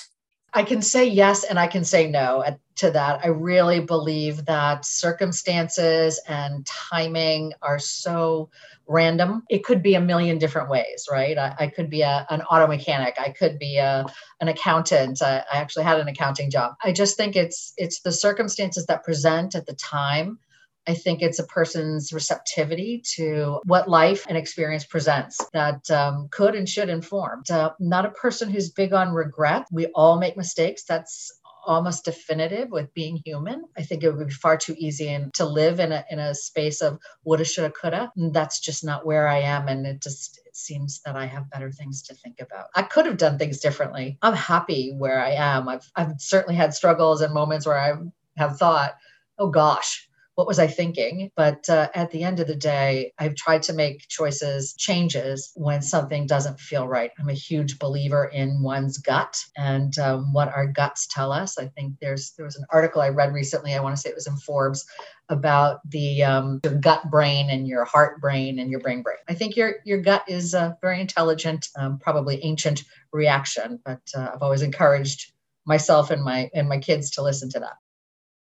I 0.54 0.63
can 0.63 0.81
say 0.81 1.06
yes 1.06 1.44
and 1.44 1.60
i 1.60 1.68
can 1.68 1.83
say 1.83 2.10
no 2.10 2.42
to 2.75 2.92
that. 2.92 3.22
I 3.24 3.27
really 3.27 3.80
believe 3.80 4.45
that 4.45 4.86
circumstances 4.86 6.19
and 6.27 6.66
timing 6.66 7.54
are 7.62 7.80
so 7.80 8.50
random. 8.88 9.44
It 9.50 9.63
could 9.63 9.81
be 9.81 9.95
a 9.95 10.01
million 10.01 10.38
different 10.38 10.69
ways 10.69 11.07
right? 11.12 11.38
I, 11.38 11.56
I 11.60 11.68
could 11.68 11.89
be 11.89 12.01
a, 12.01 12.25
an 12.30 12.42
auto 12.44 12.68
mechanic. 12.68 13.16
I 13.18 13.30
could 13.30 13.57
be 13.57 13.77
a, 13.77 14.06
an 14.42 14.48
accountant. 14.50 15.22
I, 15.22 15.44
I 15.51 15.57
actually 15.57 15.86
had 15.86 16.00
an 16.00 16.07
accounting 16.07 16.50
job. 16.50 16.75
I 16.83 16.92
just 16.92 17.18
think 17.18 17.36
it's 17.36 17.74
it's 17.77 18.01
the 18.01 18.12
circumstances 18.12 18.86
that 18.88 19.04
present 19.04 19.56
at 19.56 19.66
the 19.66 19.75
time 19.75 20.39
I 20.88 20.94
think 20.94 21.22
it's 21.22 21.40
a 21.40 21.46
person's 21.46 22.14
receptivity 22.14 23.02
to 23.16 23.60
what 23.66 23.90
life 23.90 24.26
and 24.28 24.38
experience 24.38 24.86
presents 24.86 25.44
that 25.54 25.90
um, 25.90 26.28
could 26.32 26.56
and 26.56 26.68
should 26.68 26.90
inform. 26.90 27.44
Uh, 27.50 27.70
not 27.80 28.06
a 28.06 28.12
person 28.12 28.50
who's 28.50 28.70
big 28.70 28.94
on 28.94 29.14
regret. 29.14 29.66
We 29.72 29.88
all 29.88 30.20
make 30.20 30.38
mistakes. 30.38 30.84
That's 30.84 31.32
almost 31.66 32.06
definitive 32.06 32.70
with 32.70 32.94
being 32.94 33.20
human. 33.26 33.66
I 33.78 33.82
think 33.82 34.04
it 34.04 34.12
would 34.12 34.28
be 34.28 34.34
far 34.34 34.58
too 34.58 34.76
easy 34.78 35.18
to 35.34 35.46
live 35.46 35.80
in 35.80 35.92
a 35.92 36.06
in 36.10 36.20
a 36.20 36.36
space 36.36 36.82
of 36.82 37.00
woulda, 37.24 37.44
shoulda, 37.44 37.72
coulda. 37.72 38.12
That's 38.16 38.60
just 38.60 38.84
not 38.84 39.06
where 39.06 39.28
I 39.28 39.40
am, 39.40 39.68
and 39.68 39.86
it 39.86 40.02
just 40.02 40.40
it 40.46 40.56
seems 40.56 41.02
that 41.06 41.16
I 41.16 41.26
have 41.26 41.50
better 41.50 41.72
things 41.72 42.04
to 42.04 42.14
think 42.14 42.40
about. 42.40 42.68
I 42.76 42.84
could 42.84 43.06
have 43.06 43.18
done 43.18 43.38
things 43.38 43.60
differently. 43.60 44.18
I'm 44.22 44.36
happy 44.36 44.94
where 44.96 45.20
I 45.20 45.32
am. 45.32 45.68
I've 45.68 45.90
I've 45.96 46.14
certainly 46.20 46.56
had 46.56 46.74
struggles 46.74 47.22
and 47.22 47.34
moments 47.34 47.66
where 47.66 47.80
I 47.80 47.94
have 48.38 48.58
thought, 48.58 48.96
oh 49.40 49.50
gosh, 49.50 50.08
what 50.36 50.48
was 50.48 50.60
I 50.60 50.68
thinking? 50.68 51.32
But 51.36 51.68
uh, 51.70 51.88
at 51.96 52.12
the 52.12 52.24
end 52.24 52.40
of 52.40 52.48
the 52.48 52.56
day, 52.56 53.14
I've 53.18 53.36
tried 53.36 53.64
to 53.64 53.74
make 53.74 54.08
choices, 54.10 54.74
changes 54.74 55.52
when 55.56 55.82
something 55.82 56.28
doesn't 56.28 56.60
feel 56.60 56.88
right. 56.88 57.12
I'm 57.18 57.30
a 57.30 57.34
huge 57.34 57.80
believer 57.80 58.26
in 58.26 58.62
one's 58.62 58.98
gut 58.98 59.38
and 59.58 59.98
um, 59.98 60.34
what 60.34 60.50
our 60.50 60.68
guts 60.68 61.08
tell 61.08 61.32
us. 61.32 61.58
I 61.58 61.68
think 61.68 61.96
there's 62.02 62.32
there 62.32 62.46
was 62.46 62.58
an 62.58 62.66
article 62.70 63.02
I 63.02 63.10
read 63.10 63.34
recently. 63.34 63.74
I 63.74 63.80
want 63.80 63.96
to 63.96 64.02
say 64.02 64.10
it 64.10 64.16
was 64.16 64.28
in 64.28 64.36
Forbes 64.36 64.86
about 65.30 65.80
the 65.90 66.24
um, 66.24 66.60
your 66.64 66.76
gut 66.76 67.10
brain 67.10 67.50
and 67.50 67.66
your 67.68 67.86
heart 67.86 68.20
brain 68.20 68.60
and 68.60 68.70
your 68.70 68.82
brain 68.82 69.02
brain. 69.02 69.18
I 69.30 69.34
think 69.34 69.56
your 69.56 69.76
your 69.86 70.02
gut 70.02 70.24
is 70.28 70.54
a 70.54 70.78
very 70.82 71.00
intelligent, 71.00 71.70
um, 71.78 71.98
probably 71.98 72.44
ancient 72.44 72.84
reaction, 73.14 73.80
but 73.86 74.02
uh, 74.16 74.32
I've 74.34 74.42
always 74.42 74.62
encouraged 74.62 75.32
myself 75.66 76.12
and 76.12 76.24
my 76.24 76.50
and 76.54 76.68
my 76.68 76.78
kids 76.78 77.12
to 77.12 77.24
listen 77.24 77.50
to 77.52 77.60
that. 77.62 77.78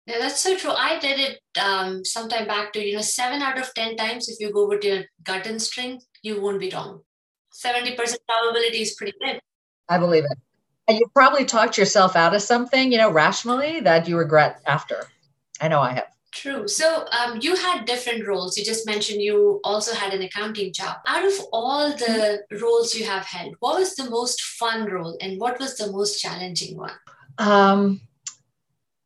Yeah, 0.05 0.19
that's 0.19 0.39
so 0.39 0.55
true. 0.55 0.71
I 0.71 0.99
did 0.99 1.19
it 1.19 1.39
um, 1.59 2.05
sometime 2.05 2.47
back 2.47 2.73
to, 2.73 2.79
you 2.79 2.95
know, 2.95 3.01
seven 3.01 3.41
out 3.41 3.57
of 3.57 3.73
10 3.73 3.97
times, 3.97 4.29
if 4.29 4.39
you 4.39 4.51
go 4.53 4.67
with 4.67 4.83
your 4.83 5.03
gut 5.23 5.47
instinct, 5.47 6.05
you 6.21 6.39
won't 6.41 6.59
be 6.59 6.69
wrong. 6.69 7.01
70% 7.53 7.95
probability 8.27 8.81
is 8.81 8.93
pretty 8.93 9.13
good. 9.19 9.39
I 9.89 9.97
believe 9.97 10.25
it. 10.25 10.37
And 10.87 10.99
you 10.99 11.07
probably 11.15 11.45
talked 11.45 11.77
yourself 11.77 12.15
out 12.15 12.35
of 12.35 12.41
something, 12.43 12.91
you 12.91 12.99
know, 12.99 13.09
rationally 13.09 13.79
that 13.79 14.07
you 14.07 14.17
regret 14.17 14.61
after. 14.67 15.07
I 15.59 15.69
know 15.69 15.81
I 15.81 15.93
have. 15.93 16.07
True. 16.31 16.67
So 16.67 17.07
um, 17.17 17.39
you 17.41 17.55
had 17.55 17.85
different 17.85 18.27
roles. 18.27 18.57
You 18.57 18.65
just 18.65 18.85
mentioned 18.85 19.21
you 19.21 19.61
also 19.63 19.95
had 19.95 20.13
an 20.13 20.21
accounting 20.21 20.73
job. 20.73 20.97
Out 21.07 21.25
of 21.25 21.33
all 21.53 21.89
the 21.91 22.43
roles 22.61 22.93
you 22.93 23.05
have 23.05 23.25
held, 23.25 23.55
what 23.59 23.79
was 23.79 23.95
the 23.95 24.09
most 24.09 24.41
fun 24.41 24.85
role 24.85 25.17
and 25.21 25.39
what 25.39 25.59
was 25.59 25.77
the 25.77 25.91
most 25.91 26.19
challenging 26.19 26.77
one? 26.77 26.91
Um, 27.37 28.01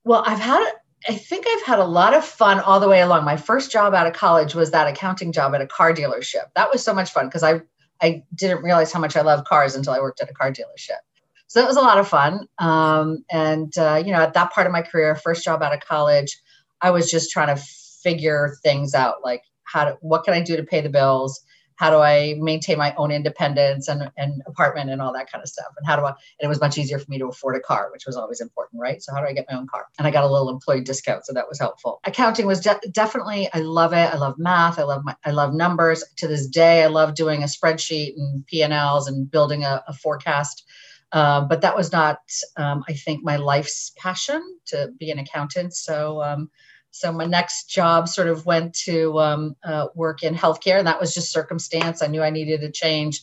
well, 0.03 0.23
I've 0.25 0.39
had 0.39 0.71
I 1.07 1.15
think 1.15 1.45
I've 1.47 1.65
had 1.65 1.79
a 1.79 1.85
lot 1.85 2.13
of 2.13 2.25
fun 2.25 2.59
all 2.59 2.79
the 2.79 2.89
way 2.89 3.01
along. 3.01 3.23
My 3.23 3.37
first 3.37 3.71
job 3.71 3.93
out 3.93 4.07
of 4.07 4.13
college 4.13 4.53
was 4.53 4.71
that 4.71 4.87
accounting 4.87 5.31
job 5.31 5.55
at 5.55 5.61
a 5.61 5.67
car 5.67 5.93
dealership. 5.93 6.45
That 6.55 6.71
was 6.71 6.83
so 6.83 6.93
much 6.93 7.11
fun 7.11 7.27
because 7.27 7.43
I 7.43 7.61
I 8.01 8.23
didn't 8.35 8.63
realize 8.63 8.91
how 8.91 8.99
much 8.99 9.15
I 9.15 9.21
loved 9.21 9.45
cars 9.47 9.75
until 9.75 9.93
I 9.93 9.99
worked 9.99 10.21
at 10.21 10.29
a 10.29 10.33
car 10.33 10.51
dealership. 10.51 10.99
So 11.47 11.59
that 11.59 11.67
was 11.67 11.77
a 11.77 11.81
lot 11.81 11.97
of 11.97 12.07
fun. 12.07 12.47
Um, 12.59 13.25
and 13.31 13.75
uh, 13.77 14.01
you 14.05 14.11
know, 14.11 14.21
at 14.21 14.33
that 14.33 14.51
part 14.51 14.67
of 14.67 14.73
my 14.73 14.81
career, 14.81 15.15
first 15.15 15.43
job 15.43 15.63
out 15.63 15.73
of 15.73 15.79
college, 15.79 16.37
I 16.81 16.91
was 16.91 17.09
just 17.09 17.31
trying 17.31 17.55
to 17.55 17.61
figure 18.03 18.55
things 18.63 18.93
out, 18.93 19.15
like 19.23 19.43
how 19.63 19.85
to 19.85 19.97
what 20.01 20.23
can 20.23 20.33
I 20.33 20.41
do 20.41 20.55
to 20.55 20.63
pay 20.63 20.81
the 20.81 20.89
bills, 20.89 21.41
how 21.79 21.89
do 21.89 21.95
I 21.99 22.35
maintain 22.37 22.77
my 22.77 22.93
own 22.95 23.09
independence 23.09 23.87
and, 23.87 24.11
and 24.17 24.41
apartment 24.45 24.89
and 24.89 25.01
all 25.01 25.13
that 25.13 25.31
kind 25.31 25.41
of 25.41 25.47
stuff? 25.47 25.67
And 25.77 25.87
how 25.87 25.95
do 25.95 26.03
I, 26.03 26.09
and 26.09 26.17
it 26.41 26.47
was 26.49 26.59
much 26.59 26.77
easier 26.77 26.99
for 26.99 27.09
me 27.09 27.17
to 27.19 27.27
afford 27.27 27.55
a 27.55 27.61
car, 27.61 27.89
which 27.93 28.05
was 28.05 28.17
always 28.17 28.41
important, 28.41 28.81
right? 28.81 29.01
So 29.01 29.13
how 29.13 29.21
do 29.21 29.27
I 29.27 29.31
get 29.31 29.45
my 29.49 29.57
own 29.57 29.65
car? 29.65 29.85
And 29.97 30.05
I 30.05 30.11
got 30.11 30.25
a 30.25 30.27
little 30.27 30.49
employee 30.49 30.81
discount. 30.81 31.25
So 31.25 31.31
that 31.31 31.47
was 31.47 31.57
helpful. 31.57 32.01
Accounting 32.03 32.45
was 32.45 32.59
de- 32.59 32.81
definitely, 32.91 33.47
I 33.53 33.59
love 33.59 33.93
it. 33.93 34.13
I 34.13 34.17
love 34.17 34.37
math. 34.37 34.77
I 34.77 34.83
love 34.83 35.05
my, 35.05 35.15
I 35.23 35.31
love 35.31 35.53
numbers 35.53 36.03
to 36.17 36.27
this 36.27 36.47
day. 36.47 36.83
I 36.83 36.87
love 36.87 37.15
doing 37.15 37.43
a 37.43 37.45
spreadsheet 37.45 38.15
and 38.17 38.45
P&Ls 38.45 39.07
and 39.07 39.31
building 39.31 39.63
a, 39.63 39.81
a 39.87 39.93
forecast. 39.93 40.65
Um, 41.13 41.47
but 41.47 41.61
that 41.61 41.77
was 41.77 41.93
not, 41.93 42.19
um, 42.57 42.83
I 42.89 42.93
think, 42.93 43.23
my 43.23 43.37
life's 43.37 43.93
passion 43.97 44.43
to 44.65 44.89
be 44.99 45.11
an 45.11 45.19
accountant. 45.19 45.73
So 45.73 46.21
um, 46.21 46.49
so 46.91 47.11
my 47.11 47.25
next 47.25 47.69
job 47.69 48.07
sort 48.07 48.27
of 48.27 48.45
went 48.45 48.73
to 48.85 49.17
um, 49.19 49.55
uh, 49.63 49.87
work 49.95 50.23
in 50.23 50.35
healthcare, 50.35 50.79
and 50.79 50.87
that 50.87 50.99
was 50.99 51.13
just 51.13 51.31
circumstance. 51.31 52.01
I 52.01 52.07
knew 52.07 52.21
I 52.21 52.29
needed 52.29 52.63
a 52.63 52.71
change 52.71 53.21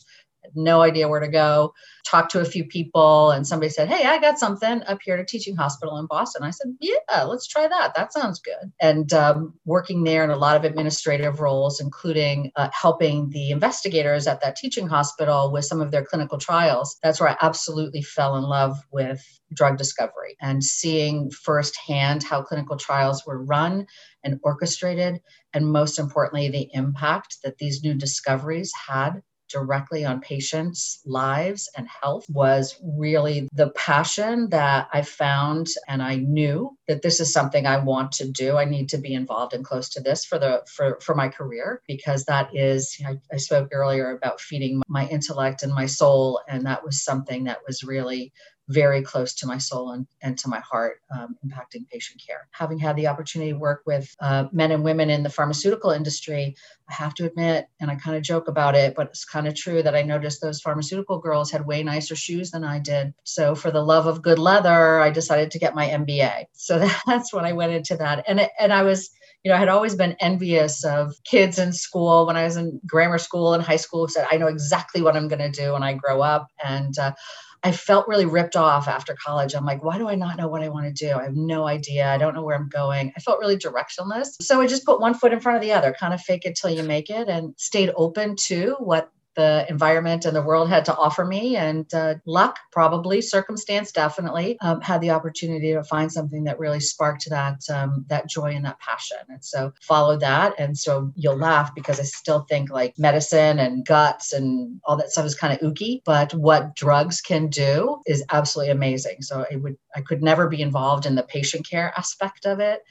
no 0.55 0.81
idea 0.81 1.07
where 1.07 1.19
to 1.19 1.27
go. 1.27 1.73
Talked 2.05 2.31
to 2.31 2.39
a 2.39 2.45
few 2.45 2.65
people, 2.65 3.31
and 3.31 3.45
somebody 3.45 3.69
said, 3.69 3.89
Hey, 3.89 4.07
I 4.07 4.17
got 4.19 4.39
something 4.39 4.81
up 4.83 4.99
here 5.03 5.15
at 5.15 5.19
a 5.19 5.25
teaching 5.25 5.55
hospital 5.55 5.97
in 5.97 6.05
Boston. 6.07 6.43
I 6.43 6.51
said, 6.51 6.75
Yeah, 6.79 7.23
let's 7.23 7.47
try 7.47 7.67
that. 7.67 7.95
That 7.95 8.13
sounds 8.13 8.39
good. 8.39 8.71
And 8.79 9.11
um, 9.13 9.53
working 9.65 10.03
there 10.03 10.23
in 10.23 10.29
a 10.29 10.37
lot 10.37 10.55
of 10.55 10.63
administrative 10.63 11.39
roles, 11.39 11.81
including 11.81 12.51
uh, 12.55 12.69
helping 12.71 13.29
the 13.29 13.51
investigators 13.51 14.27
at 14.27 14.41
that 14.41 14.55
teaching 14.55 14.87
hospital 14.87 15.51
with 15.51 15.65
some 15.65 15.81
of 15.81 15.91
their 15.91 16.05
clinical 16.05 16.37
trials, 16.37 16.97
that's 17.03 17.19
where 17.19 17.29
I 17.29 17.37
absolutely 17.41 18.01
fell 18.01 18.37
in 18.37 18.43
love 18.43 18.77
with 18.91 19.21
drug 19.53 19.77
discovery 19.77 20.35
and 20.41 20.63
seeing 20.63 21.29
firsthand 21.31 22.23
how 22.23 22.41
clinical 22.41 22.77
trials 22.77 23.25
were 23.25 23.43
run 23.43 23.85
and 24.23 24.39
orchestrated, 24.43 25.21
and 25.53 25.71
most 25.71 25.99
importantly, 25.99 26.49
the 26.49 26.69
impact 26.73 27.37
that 27.43 27.57
these 27.57 27.83
new 27.83 27.93
discoveries 27.93 28.71
had 28.87 29.21
directly 29.49 30.05
on 30.05 30.21
patients' 30.21 31.01
lives 31.05 31.69
and 31.77 31.87
health 32.01 32.25
was 32.29 32.79
really 32.81 33.47
the 33.53 33.69
passion 33.71 34.49
that 34.49 34.87
I 34.93 35.01
found 35.01 35.67
and 35.87 36.01
I 36.01 36.15
knew 36.15 36.77
that 36.87 37.01
this 37.01 37.19
is 37.19 37.31
something 37.31 37.65
I 37.65 37.77
want 37.77 38.11
to 38.13 38.29
do. 38.29 38.57
I 38.57 38.65
need 38.65 38.89
to 38.89 38.97
be 38.97 39.13
involved 39.13 39.53
and 39.53 39.63
close 39.63 39.89
to 39.89 40.01
this 40.01 40.25
for 40.25 40.39
the 40.39 40.63
for, 40.67 40.99
for 41.01 41.15
my 41.15 41.29
career 41.29 41.81
because 41.87 42.25
that 42.25 42.55
is 42.55 42.97
I, 43.05 43.17
I 43.31 43.37
spoke 43.37 43.69
earlier 43.71 44.11
about 44.11 44.41
feeding 44.41 44.81
my 44.87 45.07
intellect 45.07 45.63
and 45.63 45.73
my 45.73 45.85
soul 45.85 46.41
and 46.47 46.65
that 46.65 46.83
was 46.83 47.03
something 47.03 47.45
that 47.45 47.59
was 47.65 47.83
really 47.83 48.33
very 48.69 49.01
close 49.01 49.33
to 49.35 49.47
my 49.47 49.57
soul 49.57 49.91
and, 49.91 50.07
and 50.21 50.37
to 50.39 50.49
my 50.49 50.59
heart, 50.59 50.99
um, 51.11 51.37
impacting 51.45 51.87
patient 51.89 52.21
care. 52.25 52.47
Having 52.51 52.79
had 52.79 52.95
the 52.95 53.07
opportunity 53.07 53.51
to 53.51 53.57
work 53.57 53.83
with 53.85 54.13
uh, 54.19 54.45
men 54.51 54.71
and 54.71 54.83
women 54.83 55.09
in 55.09 55.23
the 55.23 55.29
pharmaceutical 55.29 55.91
industry, 55.91 56.55
I 56.89 56.93
have 56.93 57.13
to 57.15 57.25
admit, 57.25 57.67
and 57.79 57.89
I 57.89 57.95
kind 57.95 58.17
of 58.17 58.23
joke 58.23 58.47
about 58.47 58.75
it, 58.75 58.95
but 58.95 59.07
it's 59.07 59.25
kind 59.25 59.47
of 59.47 59.55
true 59.55 59.81
that 59.83 59.95
I 59.95 60.01
noticed 60.01 60.41
those 60.41 60.61
pharmaceutical 60.61 61.19
girls 61.19 61.51
had 61.51 61.65
way 61.65 61.83
nicer 61.83 62.15
shoes 62.15 62.51
than 62.51 62.63
I 62.63 62.79
did. 62.79 63.13
So, 63.23 63.55
for 63.55 63.71
the 63.71 63.83
love 63.83 64.05
of 64.05 64.21
good 64.21 64.39
leather, 64.39 64.99
I 64.99 65.09
decided 65.09 65.51
to 65.51 65.59
get 65.59 65.75
my 65.75 65.87
MBA. 65.87 66.45
So 66.53 66.87
that's 67.07 67.33
when 67.33 67.45
I 67.45 67.53
went 67.53 67.73
into 67.73 67.95
that, 67.97 68.25
and 68.27 68.39
it, 68.39 68.51
and 68.59 68.73
I 68.73 68.83
was 68.83 69.09
you 69.43 69.51
know, 69.51 69.55
I 69.55 69.59
had 69.59 69.69
always 69.69 69.95
been 69.95 70.17
envious 70.19 70.83
of 70.83 71.13
kids 71.23 71.57
in 71.57 71.71
school 71.71 72.25
when 72.25 72.35
I 72.35 72.43
was 72.43 72.57
in 72.57 72.81
grammar 72.85 73.17
school 73.17 73.53
and 73.53 73.63
high 73.63 73.77
school 73.77 74.07
said, 74.07 74.27
I 74.29 74.35
know 74.35 74.47
exactly 74.47 75.01
what 75.01 75.15
I'm 75.15 75.29
going 75.29 75.39
to 75.39 75.49
do 75.49 75.71
when 75.73 75.83
I 75.83 75.93
grow 75.93 76.21
up. 76.21 76.47
And 76.61 76.97
uh, 76.99 77.13
I 77.63 77.71
felt 77.71 78.07
really 78.07 78.25
ripped 78.25 78.55
off 78.55 78.87
after 78.87 79.15
college. 79.15 79.53
I'm 79.55 79.65
like, 79.65 79.83
why 79.83 79.97
do 79.97 80.07
I 80.07 80.15
not 80.15 80.37
know 80.37 80.47
what 80.47 80.63
I 80.63 80.69
want 80.69 80.85
to 80.85 80.93
do? 80.93 81.13
I 81.13 81.23
have 81.23 81.35
no 81.35 81.67
idea. 81.67 82.07
I 82.07 82.17
don't 82.17 82.35
know 82.35 82.43
where 82.43 82.55
I'm 82.55 82.69
going. 82.69 83.11
I 83.15 83.19
felt 83.19 83.39
really 83.39 83.57
directionless. 83.57 84.41
So 84.41 84.61
I 84.61 84.67
just 84.67 84.85
put 84.85 85.01
one 85.01 85.13
foot 85.13 85.33
in 85.33 85.39
front 85.39 85.57
of 85.57 85.61
the 85.61 85.73
other, 85.73 85.95
kind 85.99 86.13
of 86.13 86.21
fake 86.21 86.45
it 86.45 86.55
till 86.55 86.69
you 86.69 86.83
make 86.83 87.09
it, 87.09 87.27
and 87.27 87.53
stayed 87.57 87.91
open 87.95 88.35
to 88.47 88.75
what 88.79 89.11
the 89.37 89.65
environment 89.69 90.25
and 90.25 90.35
the 90.35 90.41
world 90.41 90.67
had 90.67 90.83
to 90.85 90.97
offer 90.97 91.23
me. 91.23 91.55
And 91.55 91.91
uh, 91.93 92.15
luck, 92.25 92.57
probably, 92.71 93.21
circumstance, 93.21 93.91
definitely, 93.91 94.57
um, 94.61 94.81
had 94.81 94.99
the 94.99 95.11
opportunity 95.11 95.71
to 95.73 95.83
find 95.83 96.11
something 96.11 96.43
that 96.45 96.59
really 96.59 96.79
sparked 96.79 97.29
that 97.29 97.61
um, 97.69 98.03
that 98.09 98.27
joy 98.27 98.51
and 98.55 98.65
that 98.65 98.79
passion. 98.79 99.17
And 99.29 99.45
so 99.45 99.71
followed 99.81 100.19
that. 100.21 100.55
And 100.57 100.77
so 100.77 101.13
you'll 101.15 101.37
laugh 101.37 101.73
because 101.75 101.99
I 101.99 102.03
still 102.03 102.41
think 102.49 102.71
like 102.71 102.97
medicine 102.97 103.59
and 103.59 103.85
guts 103.85 104.33
and 104.33 104.81
all 104.85 104.97
that 104.97 105.11
stuff 105.11 105.25
is 105.25 105.35
kind 105.35 105.53
of 105.53 105.59
ooky, 105.59 106.01
but 106.03 106.33
what 106.33 106.75
drugs 106.75 107.21
can 107.21 107.47
do 107.47 108.01
is 108.07 108.23
absolutely 108.31 108.71
amazing. 108.71 109.21
So 109.21 109.45
it 109.51 109.57
would 109.57 109.77
I 109.95 110.01
could 110.01 110.23
never 110.23 110.47
be 110.47 110.61
involved 110.61 111.05
in 111.05 111.15
the 111.15 111.23
patient 111.23 111.69
care 111.69 111.93
aspect 111.95 112.45
of 112.45 112.59
it. 112.59 112.81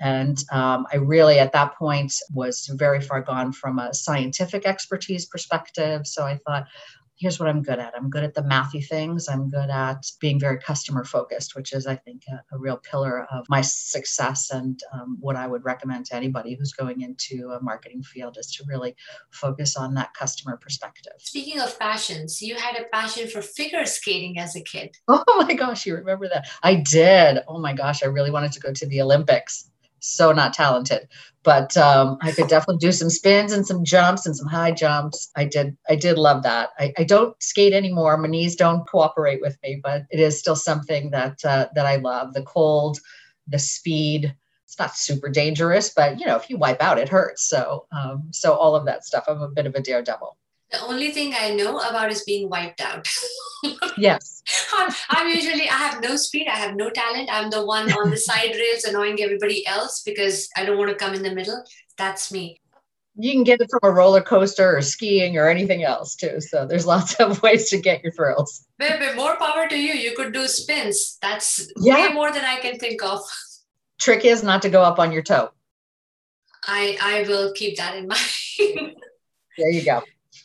And 0.00 0.38
um, 0.50 0.86
I 0.92 0.96
really, 0.96 1.38
at 1.38 1.52
that 1.52 1.76
point, 1.76 2.12
was 2.32 2.68
very 2.74 3.00
far 3.00 3.22
gone 3.22 3.52
from 3.52 3.78
a 3.78 3.94
scientific 3.94 4.66
expertise 4.66 5.26
perspective. 5.26 6.06
So 6.06 6.24
I 6.24 6.38
thought, 6.44 6.66
here's 7.22 7.38
what 7.38 7.48
I'm 7.48 7.62
good 7.62 7.78
at. 7.78 7.94
I'm 7.96 8.10
good 8.10 8.24
at 8.24 8.34
the 8.34 8.42
mathy 8.42 8.84
things. 8.84 9.28
I'm 9.28 9.48
good 9.48 9.70
at 9.70 10.04
being 10.20 10.40
very 10.40 10.58
customer 10.58 11.04
focused, 11.04 11.54
which 11.54 11.72
is, 11.72 11.86
I 11.86 11.94
think, 11.94 12.22
a, 12.28 12.42
a 12.54 12.58
real 12.58 12.78
pillar 12.78 13.26
of 13.30 13.46
my 13.48 13.60
success 13.60 14.50
and 14.50 14.80
um, 14.92 15.18
what 15.20 15.36
I 15.36 15.46
would 15.46 15.64
recommend 15.64 16.06
to 16.06 16.16
anybody 16.16 16.56
who's 16.56 16.72
going 16.72 17.00
into 17.02 17.50
a 17.50 17.62
marketing 17.62 18.02
field 18.02 18.38
is 18.38 18.52
to 18.56 18.64
really 18.66 18.96
focus 19.30 19.76
on 19.76 19.94
that 19.94 20.14
customer 20.14 20.56
perspective. 20.56 21.12
Speaking 21.18 21.60
of 21.60 21.78
passions, 21.78 22.42
you 22.42 22.56
had 22.56 22.76
a 22.76 22.84
passion 22.92 23.28
for 23.28 23.40
figure 23.40 23.84
skating 23.84 24.38
as 24.38 24.56
a 24.56 24.60
kid. 24.60 24.96
Oh 25.34 25.44
my 25.46 25.54
gosh, 25.54 25.86
you 25.86 25.94
remember 25.94 26.28
that? 26.28 26.48
I 26.62 26.76
did. 26.76 27.38
Oh 27.46 27.58
my 27.58 27.72
gosh, 27.72 28.02
I 28.02 28.06
really 28.06 28.30
wanted 28.30 28.52
to 28.52 28.60
go 28.60 28.72
to 28.72 28.86
the 28.86 29.00
Olympics 29.00 29.70
so 30.02 30.32
not 30.32 30.52
talented. 30.52 31.08
But 31.44 31.76
um, 31.76 32.18
i 32.22 32.32
could 32.32 32.48
definitely 32.48 32.78
do 32.78 32.92
some 32.92 33.10
spins 33.10 33.52
and 33.52 33.66
some 33.66 33.84
jumps 33.84 34.26
and 34.26 34.36
some 34.36 34.46
high 34.46 34.72
jumps. 34.72 35.30
I 35.36 35.44
did 35.46 35.76
i 35.88 35.96
did 35.96 36.18
love 36.18 36.42
that. 36.44 36.70
I, 36.78 36.92
I 36.98 37.04
don't 37.04 37.40
skate 37.42 37.72
anymore. 37.72 38.16
My 38.16 38.28
knees 38.28 38.56
don't 38.56 38.88
cooperate 38.88 39.40
with 39.40 39.56
me 39.62 39.80
but 39.82 40.04
it 40.10 40.20
is 40.20 40.38
still 40.38 40.56
something 40.56 41.10
that 41.10 41.44
uh, 41.44 41.68
that 41.74 41.86
i 41.86 41.96
love. 41.96 42.34
The 42.34 42.42
cold 42.42 42.98
the 43.48 43.58
speed 43.58 44.34
it's 44.64 44.78
not 44.78 44.96
super 44.96 45.28
dangerous 45.28 45.92
but 45.94 46.20
you 46.20 46.26
know 46.26 46.36
if 46.36 46.48
you 46.50 46.58
wipe 46.58 46.82
out 46.82 46.98
it 46.98 47.08
hurts. 47.08 47.48
So 47.48 47.86
um, 47.92 48.28
so 48.32 48.54
all 48.54 48.76
of 48.76 48.86
that 48.86 49.04
stuff. 49.04 49.24
I'm 49.28 49.42
a 49.42 49.48
bit 49.48 49.66
of 49.66 49.74
a 49.74 49.80
daredevil 49.82 50.36
the 50.72 50.80
only 50.80 51.12
thing 51.12 51.34
I 51.38 51.54
know 51.54 51.78
about 51.78 52.10
is 52.10 52.24
being 52.24 52.48
wiped 52.48 52.80
out. 52.80 53.06
yes. 53.98 54.42
I'm, 54.74 54.92
I'm, 55.10 55.28
usually, 55.28 55.68
I 55.68 55.74
have 55.74 56.02
no 56.02 56.16
speed, 56.16 56.48
I 56.48 56.56
have 56.56 56.74
no 56.74 56.90
talent. 56.90 57.28
I'm 57.30 57.50
the 57.50 57.64
one 57.64 57.92
on 57.92 58.10
the 58.10 58.16
side 58.28 58.54
rails 58.54 58.84
annoying 58.84 59.22
everybody 59.22 59.66
else 59.66 60.02
because 60.04 60.48
I 60.56 60.64
don't 60.64 60.78
want 60.78 60.90
to 60.90 60.96
come 60.96 61.14
in 61.14 61.22
the 61.22 61.34
middle. 61.34 61.62
That's 61.98 62.32
me. 62.32 62.58
You 63.14 63.32
can 63.32 63.44
get 63.44 63.60
it 63.60 63.70
from 63.70 63.80
a 63.82 63.94
roller 63.94 64.22
coaster 64.22 64.74
or 64.74 64.80
skiing 64.80 65.36
or 65.36 65.46
anything 65.46 65.84
else 65.84 66.14
too. 66.16 66.40
So 66.40 66.66
there's 66.66 66.86
lots 66.86 67.14
of 67.16 67.42
ways 67.42 67.68
to 67.68 67.78
get 67.78 68.02
your 68.02 68.12
thrills. 68.12 68.64
Baby, 68.78 69.14
more 69.14 69.36
power 69.36 69.68
to 69.68 69.78
you. 69.78 69.92
You 69.92 70.16
could 70.16 70.32
do 70.32 70.48
spins. 70.48 71.18
That's 71.20 71.70
yeah. 71.76 72.08
way 72.08 72.14
more 72.14 72.32
than 72.32 72.44
I 72.46 72.58
can 72.60 72.78
think 72.78 73.02
of. 73.04 73.20
Trick 74.00 74.24
is 74.24 74.42
not 74.42 74.62
to 74.62 74.70
go 74.70 74.82
up 74.82 74.98
on 74.98 75.12
your 75.12 75.22
toe. 75.22 75.50
I 76.66 76.96
I 77.02 77.28
will 77.28 77.52
keep 77.52 77.76
that 77.76 77.96
in 77.96 78.08
mind. 78.08 78.96
there 79.58 79.70
you 79.70 79.84
go 79.84 80.02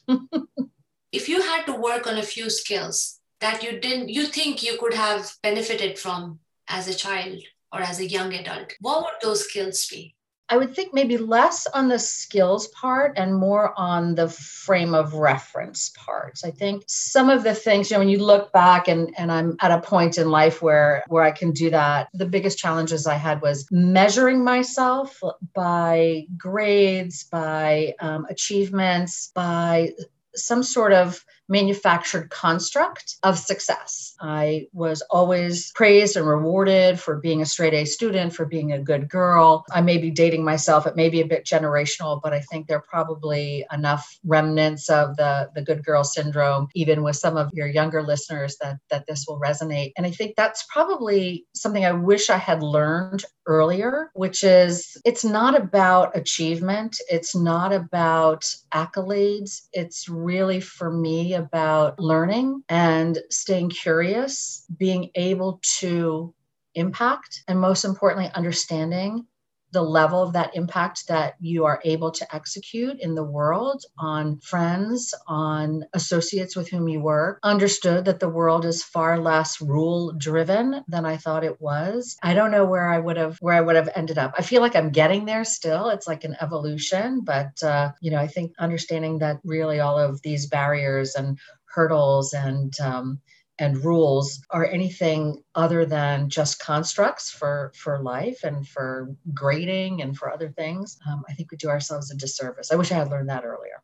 if 1.12 1.30
you 1.30 1.42
had 1.42 1.66
to 1.66 1.74
work 1.74 2.08
on 2.08 2.18
a 2.18 2.24
few 2.24 2.50
skills 2.50 3.20
that 3.40 3.64
you 3.64 3.80
didn't 3.80 4.10
you 4.10 4.26
think 4.26 4.64
you 4.64 4.78
could 4.80 4.94
have 4.94 5.32
benefited 5.44 5.98
from 6.00 6.40
as 6.68 6.88
a 6.88 6.94
child 6.94 7.40
or 7.72 7.82
as 7.82 8.00
a 8.00 8.08
young 8.08 8.34
adult 8.34 8.74
what 8.80 9.04
would 9.04 9.22
those 9.22 9.48
skills 9.48 9.88
be 9.90 10.16
I 10.50 10.56
would 10.56 10.74
think 10.74 10.94
maybe 10.94 11.18
less 11.18 11.68
on 11.68 11.90
the 11.90 12.00
skills 12.00 12.68
part 12.70 13.18
and 13.18 13.36
more 13.36 13.74
on 13.78 14.16
the 14.16 14.30
frame 14.30 14.94
of 14.94 15.14
reference 15.14 15.92
parts. 15.98 16.44
I 16.46 16.52
think 16.52 16.84
some 16.88 17.30
of 17.30 17.44
the 17.44 17.54
things, 17.54 17.92
you 17.92 17.96
know, 17.96 18.00
when 18.00 18.10
you 18.10 18.24
look 18.24 18.54
back 18.54 18.88
and, 18.88 19.14
and 19.18 19.30
I'm 19.30 19.58
at 19.60 19.72
a 19.72 19.82
point 19.82 20.18
in 20.18 20.32
life 20.32 20.62
where 20.62 21.04
where 21.08 21.24
I 21.24 21.32
can 21.32 21.52
do 21.52 21.70
that, 21.72 22.08
the 22.14 22.26
biggest 22.26 22.58
challenges 22.58 23.08
I 23.08 23.16
had 23.16 23.42
was 23.42 23.68
measuring 23.72 24.44
myself 24.44 25.22
by 25.54 26.26
grades, 26.38 27.26
by 27.26 27.94
um, 28.00 28.26
achievements, 28.30 29.32
by 29.36 29.92
some 30.34 30.64
sort 30.64 30.94
of 30.94 31.26
manufactured 31.50 32.30
construct 32.30 33.16
of 33.24 33.38
success. 33.38 34.16
I 34.20 34.68
was 34.74 35.02
always 35.10 35.72
praised 35.74 36.16
and 36.16 36.28
rewarded 36.28 37.00
for 37.00 37.18
being 37.18 37.42
a 37.42 37.46
straight 37.46 37.74
A 37.74 37.86
student, 37.86 38.34
for 38.34 38.46
being 38.46 38.72
a 38.72 38.80
good 38.80 39.10
girl. 39.10 39.66
I 39.72 39.82
may 39.82 39.98
be 39.98 40.12
dating 40.12 40.44
myself, 40.44 40.86
it 40.86 40.96
may 40.96 41.10
be 41.10 41.22
a 41.22 41.28
bit 41.28 41.46
generational, 41.46 42.20
but 42.22 42.34
I 42.34 42.42
think 42.42 42.68
there 42.68 42.78
are 42.78 42.86
probably 42.88 43.66
enough 43.72 44.18
remnants 44.26 44.90
of 44.90 45.16
the, 45.18 45.50
the 45.56 45.62
good 45.62 45.84
girl 45.84 46.04
syndrome, 46.04 46.68
even 46.76 47.04
with 47.04 47.16
some 47.16 47.38
of 47.38 47.50
your 47.54 47.68
younger 47.68 48.04
listeners, 48.04 48.58
that, 48.62 48.78
that 48.90 49.06
this 49.08 49.26
will 49.28 49.40
resonate. 49.40 49.94
And 49.98 50.06
I 50.06 50.12
think 50.12 50.36
that's 50.36 50.66
probably 50.72 51.46
something 51.54 51.86
I 51.86 51.92
wish 51.94 52.30
I 52.30 52.38
had 52.38 52.64
learned 52.64 53.24
earlier, 53.46 54.12
which 54.14 54.44
is 54.44 54.98
it's 55.06 55.24
not 55.24 55.60
about 55.60 56.16
achievement, 56.16 56.98
it's 57.10 57.36
not 57.36 57.72
about 57.74 58.54
accolades. 58.74 59.62
It's 59.74 60.10
really 60.10 60.60
for 60.60 60.92
me 60.92 61.34
about 61.38 62.00
learning 62.00 62.64
and 62.70 63.18
staying 63.30 63.70
curious, 63.70 64.66
being 64.78 65.12
able 65.16 65.62
to 65.80 66.34
impact, 66.76 67.44
and 67.48 67.60
most 67.60 67.86
importantly, 67.86 68.30
understanding 68.36 69.26
the 69.72 69.82
level 69.82 70.24
of 70.24 70.34
that 70.34 70.56
impact 70.56 71.08
that 71.08 71.36
you 71.40 71.66
are 71.66 71.82
able 71.84 72.12
to 72.12 72.36
execute 72.36 73.00
in 73.00 73.16
the 73.16 73.24
world 73.24 73.84
on 73.98 74.40
friends, 74.40 75.14
on 75.28 75.86
associates 75.94 76.56
with 76.56 76.70
whom 76.70 76.88
you 76.88 77.00
work, 77.02 77.40
understood 77.44 78.06
that 78.06 78.20
the 78.20 78.30
world 78.30 78.66
is 78.66 78.84
far 78.84 79.20
less 79.20 79.60
rule 79.62 80.14
driven 80.18 80.84
than 80.88 81.06
I 81.06 81.18
thought 81.18 81.44
it 81.44 81.60
was. 81.60 82.18
I 82.24 82.34
don't 82.34 82.52
know 82.52 82.66
where 82.66 82.90
I 82.90 83.00
would 83.00 83.18
have 83.18 83.38
where 83.42 83.56
I 83.56 83.62
would 83.62 83.76
have 83.76 83.90
ended 83.96 84.18
up. 84.18 84.34
I 84.38 84.42
feel 84.42 84.62
like 84.62 84.76
I'm 84.76 84.92
getting 84.92 85.26
there 85.26 85.44
still. 85.44 85.90
It's 85.90 86.08
like 86.08 86.24
an 86.24 86.38
evolution, 86.40 87.22
but 87.22 87.62
uh, 87.62 87.92
you 88.02 88.12
know, 88.12 88.20
I 88.20 88.28
think 88.28 88.54
understanding 88.60 89.20
that 89.20 89.40
really 89.44 89.80
all 89.80 90.00
of 90.00 90.22
these 90.22 90.48
barriers 90.48 91.16
and 91.16 91.38
hurdles 91.66 92.34
and 92.34 92.74
um, 92.80 93.20
and 93.60 93.84
rules 93.84 94.42
are 94.50 94.66
anything 94.66 95.44
other 95.56 95.86
than 95.86 96.30
just 96.30 96.60
constructs 96.60 97.30
for 97.32 97.72
for 97.76 98.00
life 98.00 98.44
and 98.44 98.68
for 98.68 99.16
grading 99.34 100.02
and 100.02 100.18
for 100.18 100.32
other 100.32 100.50
things 100.50 101.00
um, 101.08 101.24
i 101.30 101.34
think 101.34 101.52
we 101.52 101.58
do 101.58 101.70
ourselves 101.70 102.12
a 102.12 102.16
disservice 102.16 102.72
i 102.72 102.76
wish 102.76 102.92
i 102.92 102.96
had 102.96 103.10
learned 103.10 103.30
that 103.30 103.46
earlier 103.46 103.82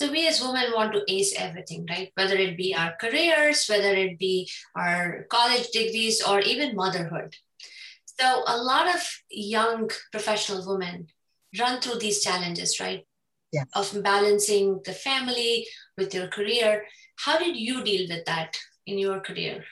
So 0.00 0.10
we 0.10 0.26
as 0.26 0.40
women 0.40 0.72
want 0.72 0.94
to 0.94 1.04
ace 1.12 1.34
everything, 1.36 1.84
right? 1.84 2.08
Whether 2.14 2.36
it 2.36 2.56
be 2.56 2.74
our 2.74 2.96
careers, 2.96 3.68
whether 3.68 3.92
it 3.92 4.18
be 4.18 4.48
our 4.74 5.26
college 5.28 5.68
degrees, 5.76 6.22
or 6.24 6.40
even 6.40 6.74
motherhood. 6.74 7.36
So 8.18 8.42
a 8.46 8.56
lot 8.56 8.88
of 8.88 9.02
young 9.28 9.90
professional 10.10 10.64
women 10.66 11.08
run 11.58 11.80
through 11.80 11.98
these 11.98 12.22
challenges, 12.24 12.80
right? 12.80 13.04
Yes. 13.52 13.66
Of 13.74 14.02
balancing 14.02 14.80
the 14.86 14.92
family 14.92 15.66
with 15.98 16.14
your 16.14 16.28
career. 16.28 16.86
How 17.16 17.36
did 17.38 17.56
you 17.56 17.84
deal 17.84 18.08
with 18.08 18.24
that 18.24 18.56
in 18.86 18.98
your 18.98 19.20
career? 19.20 19.64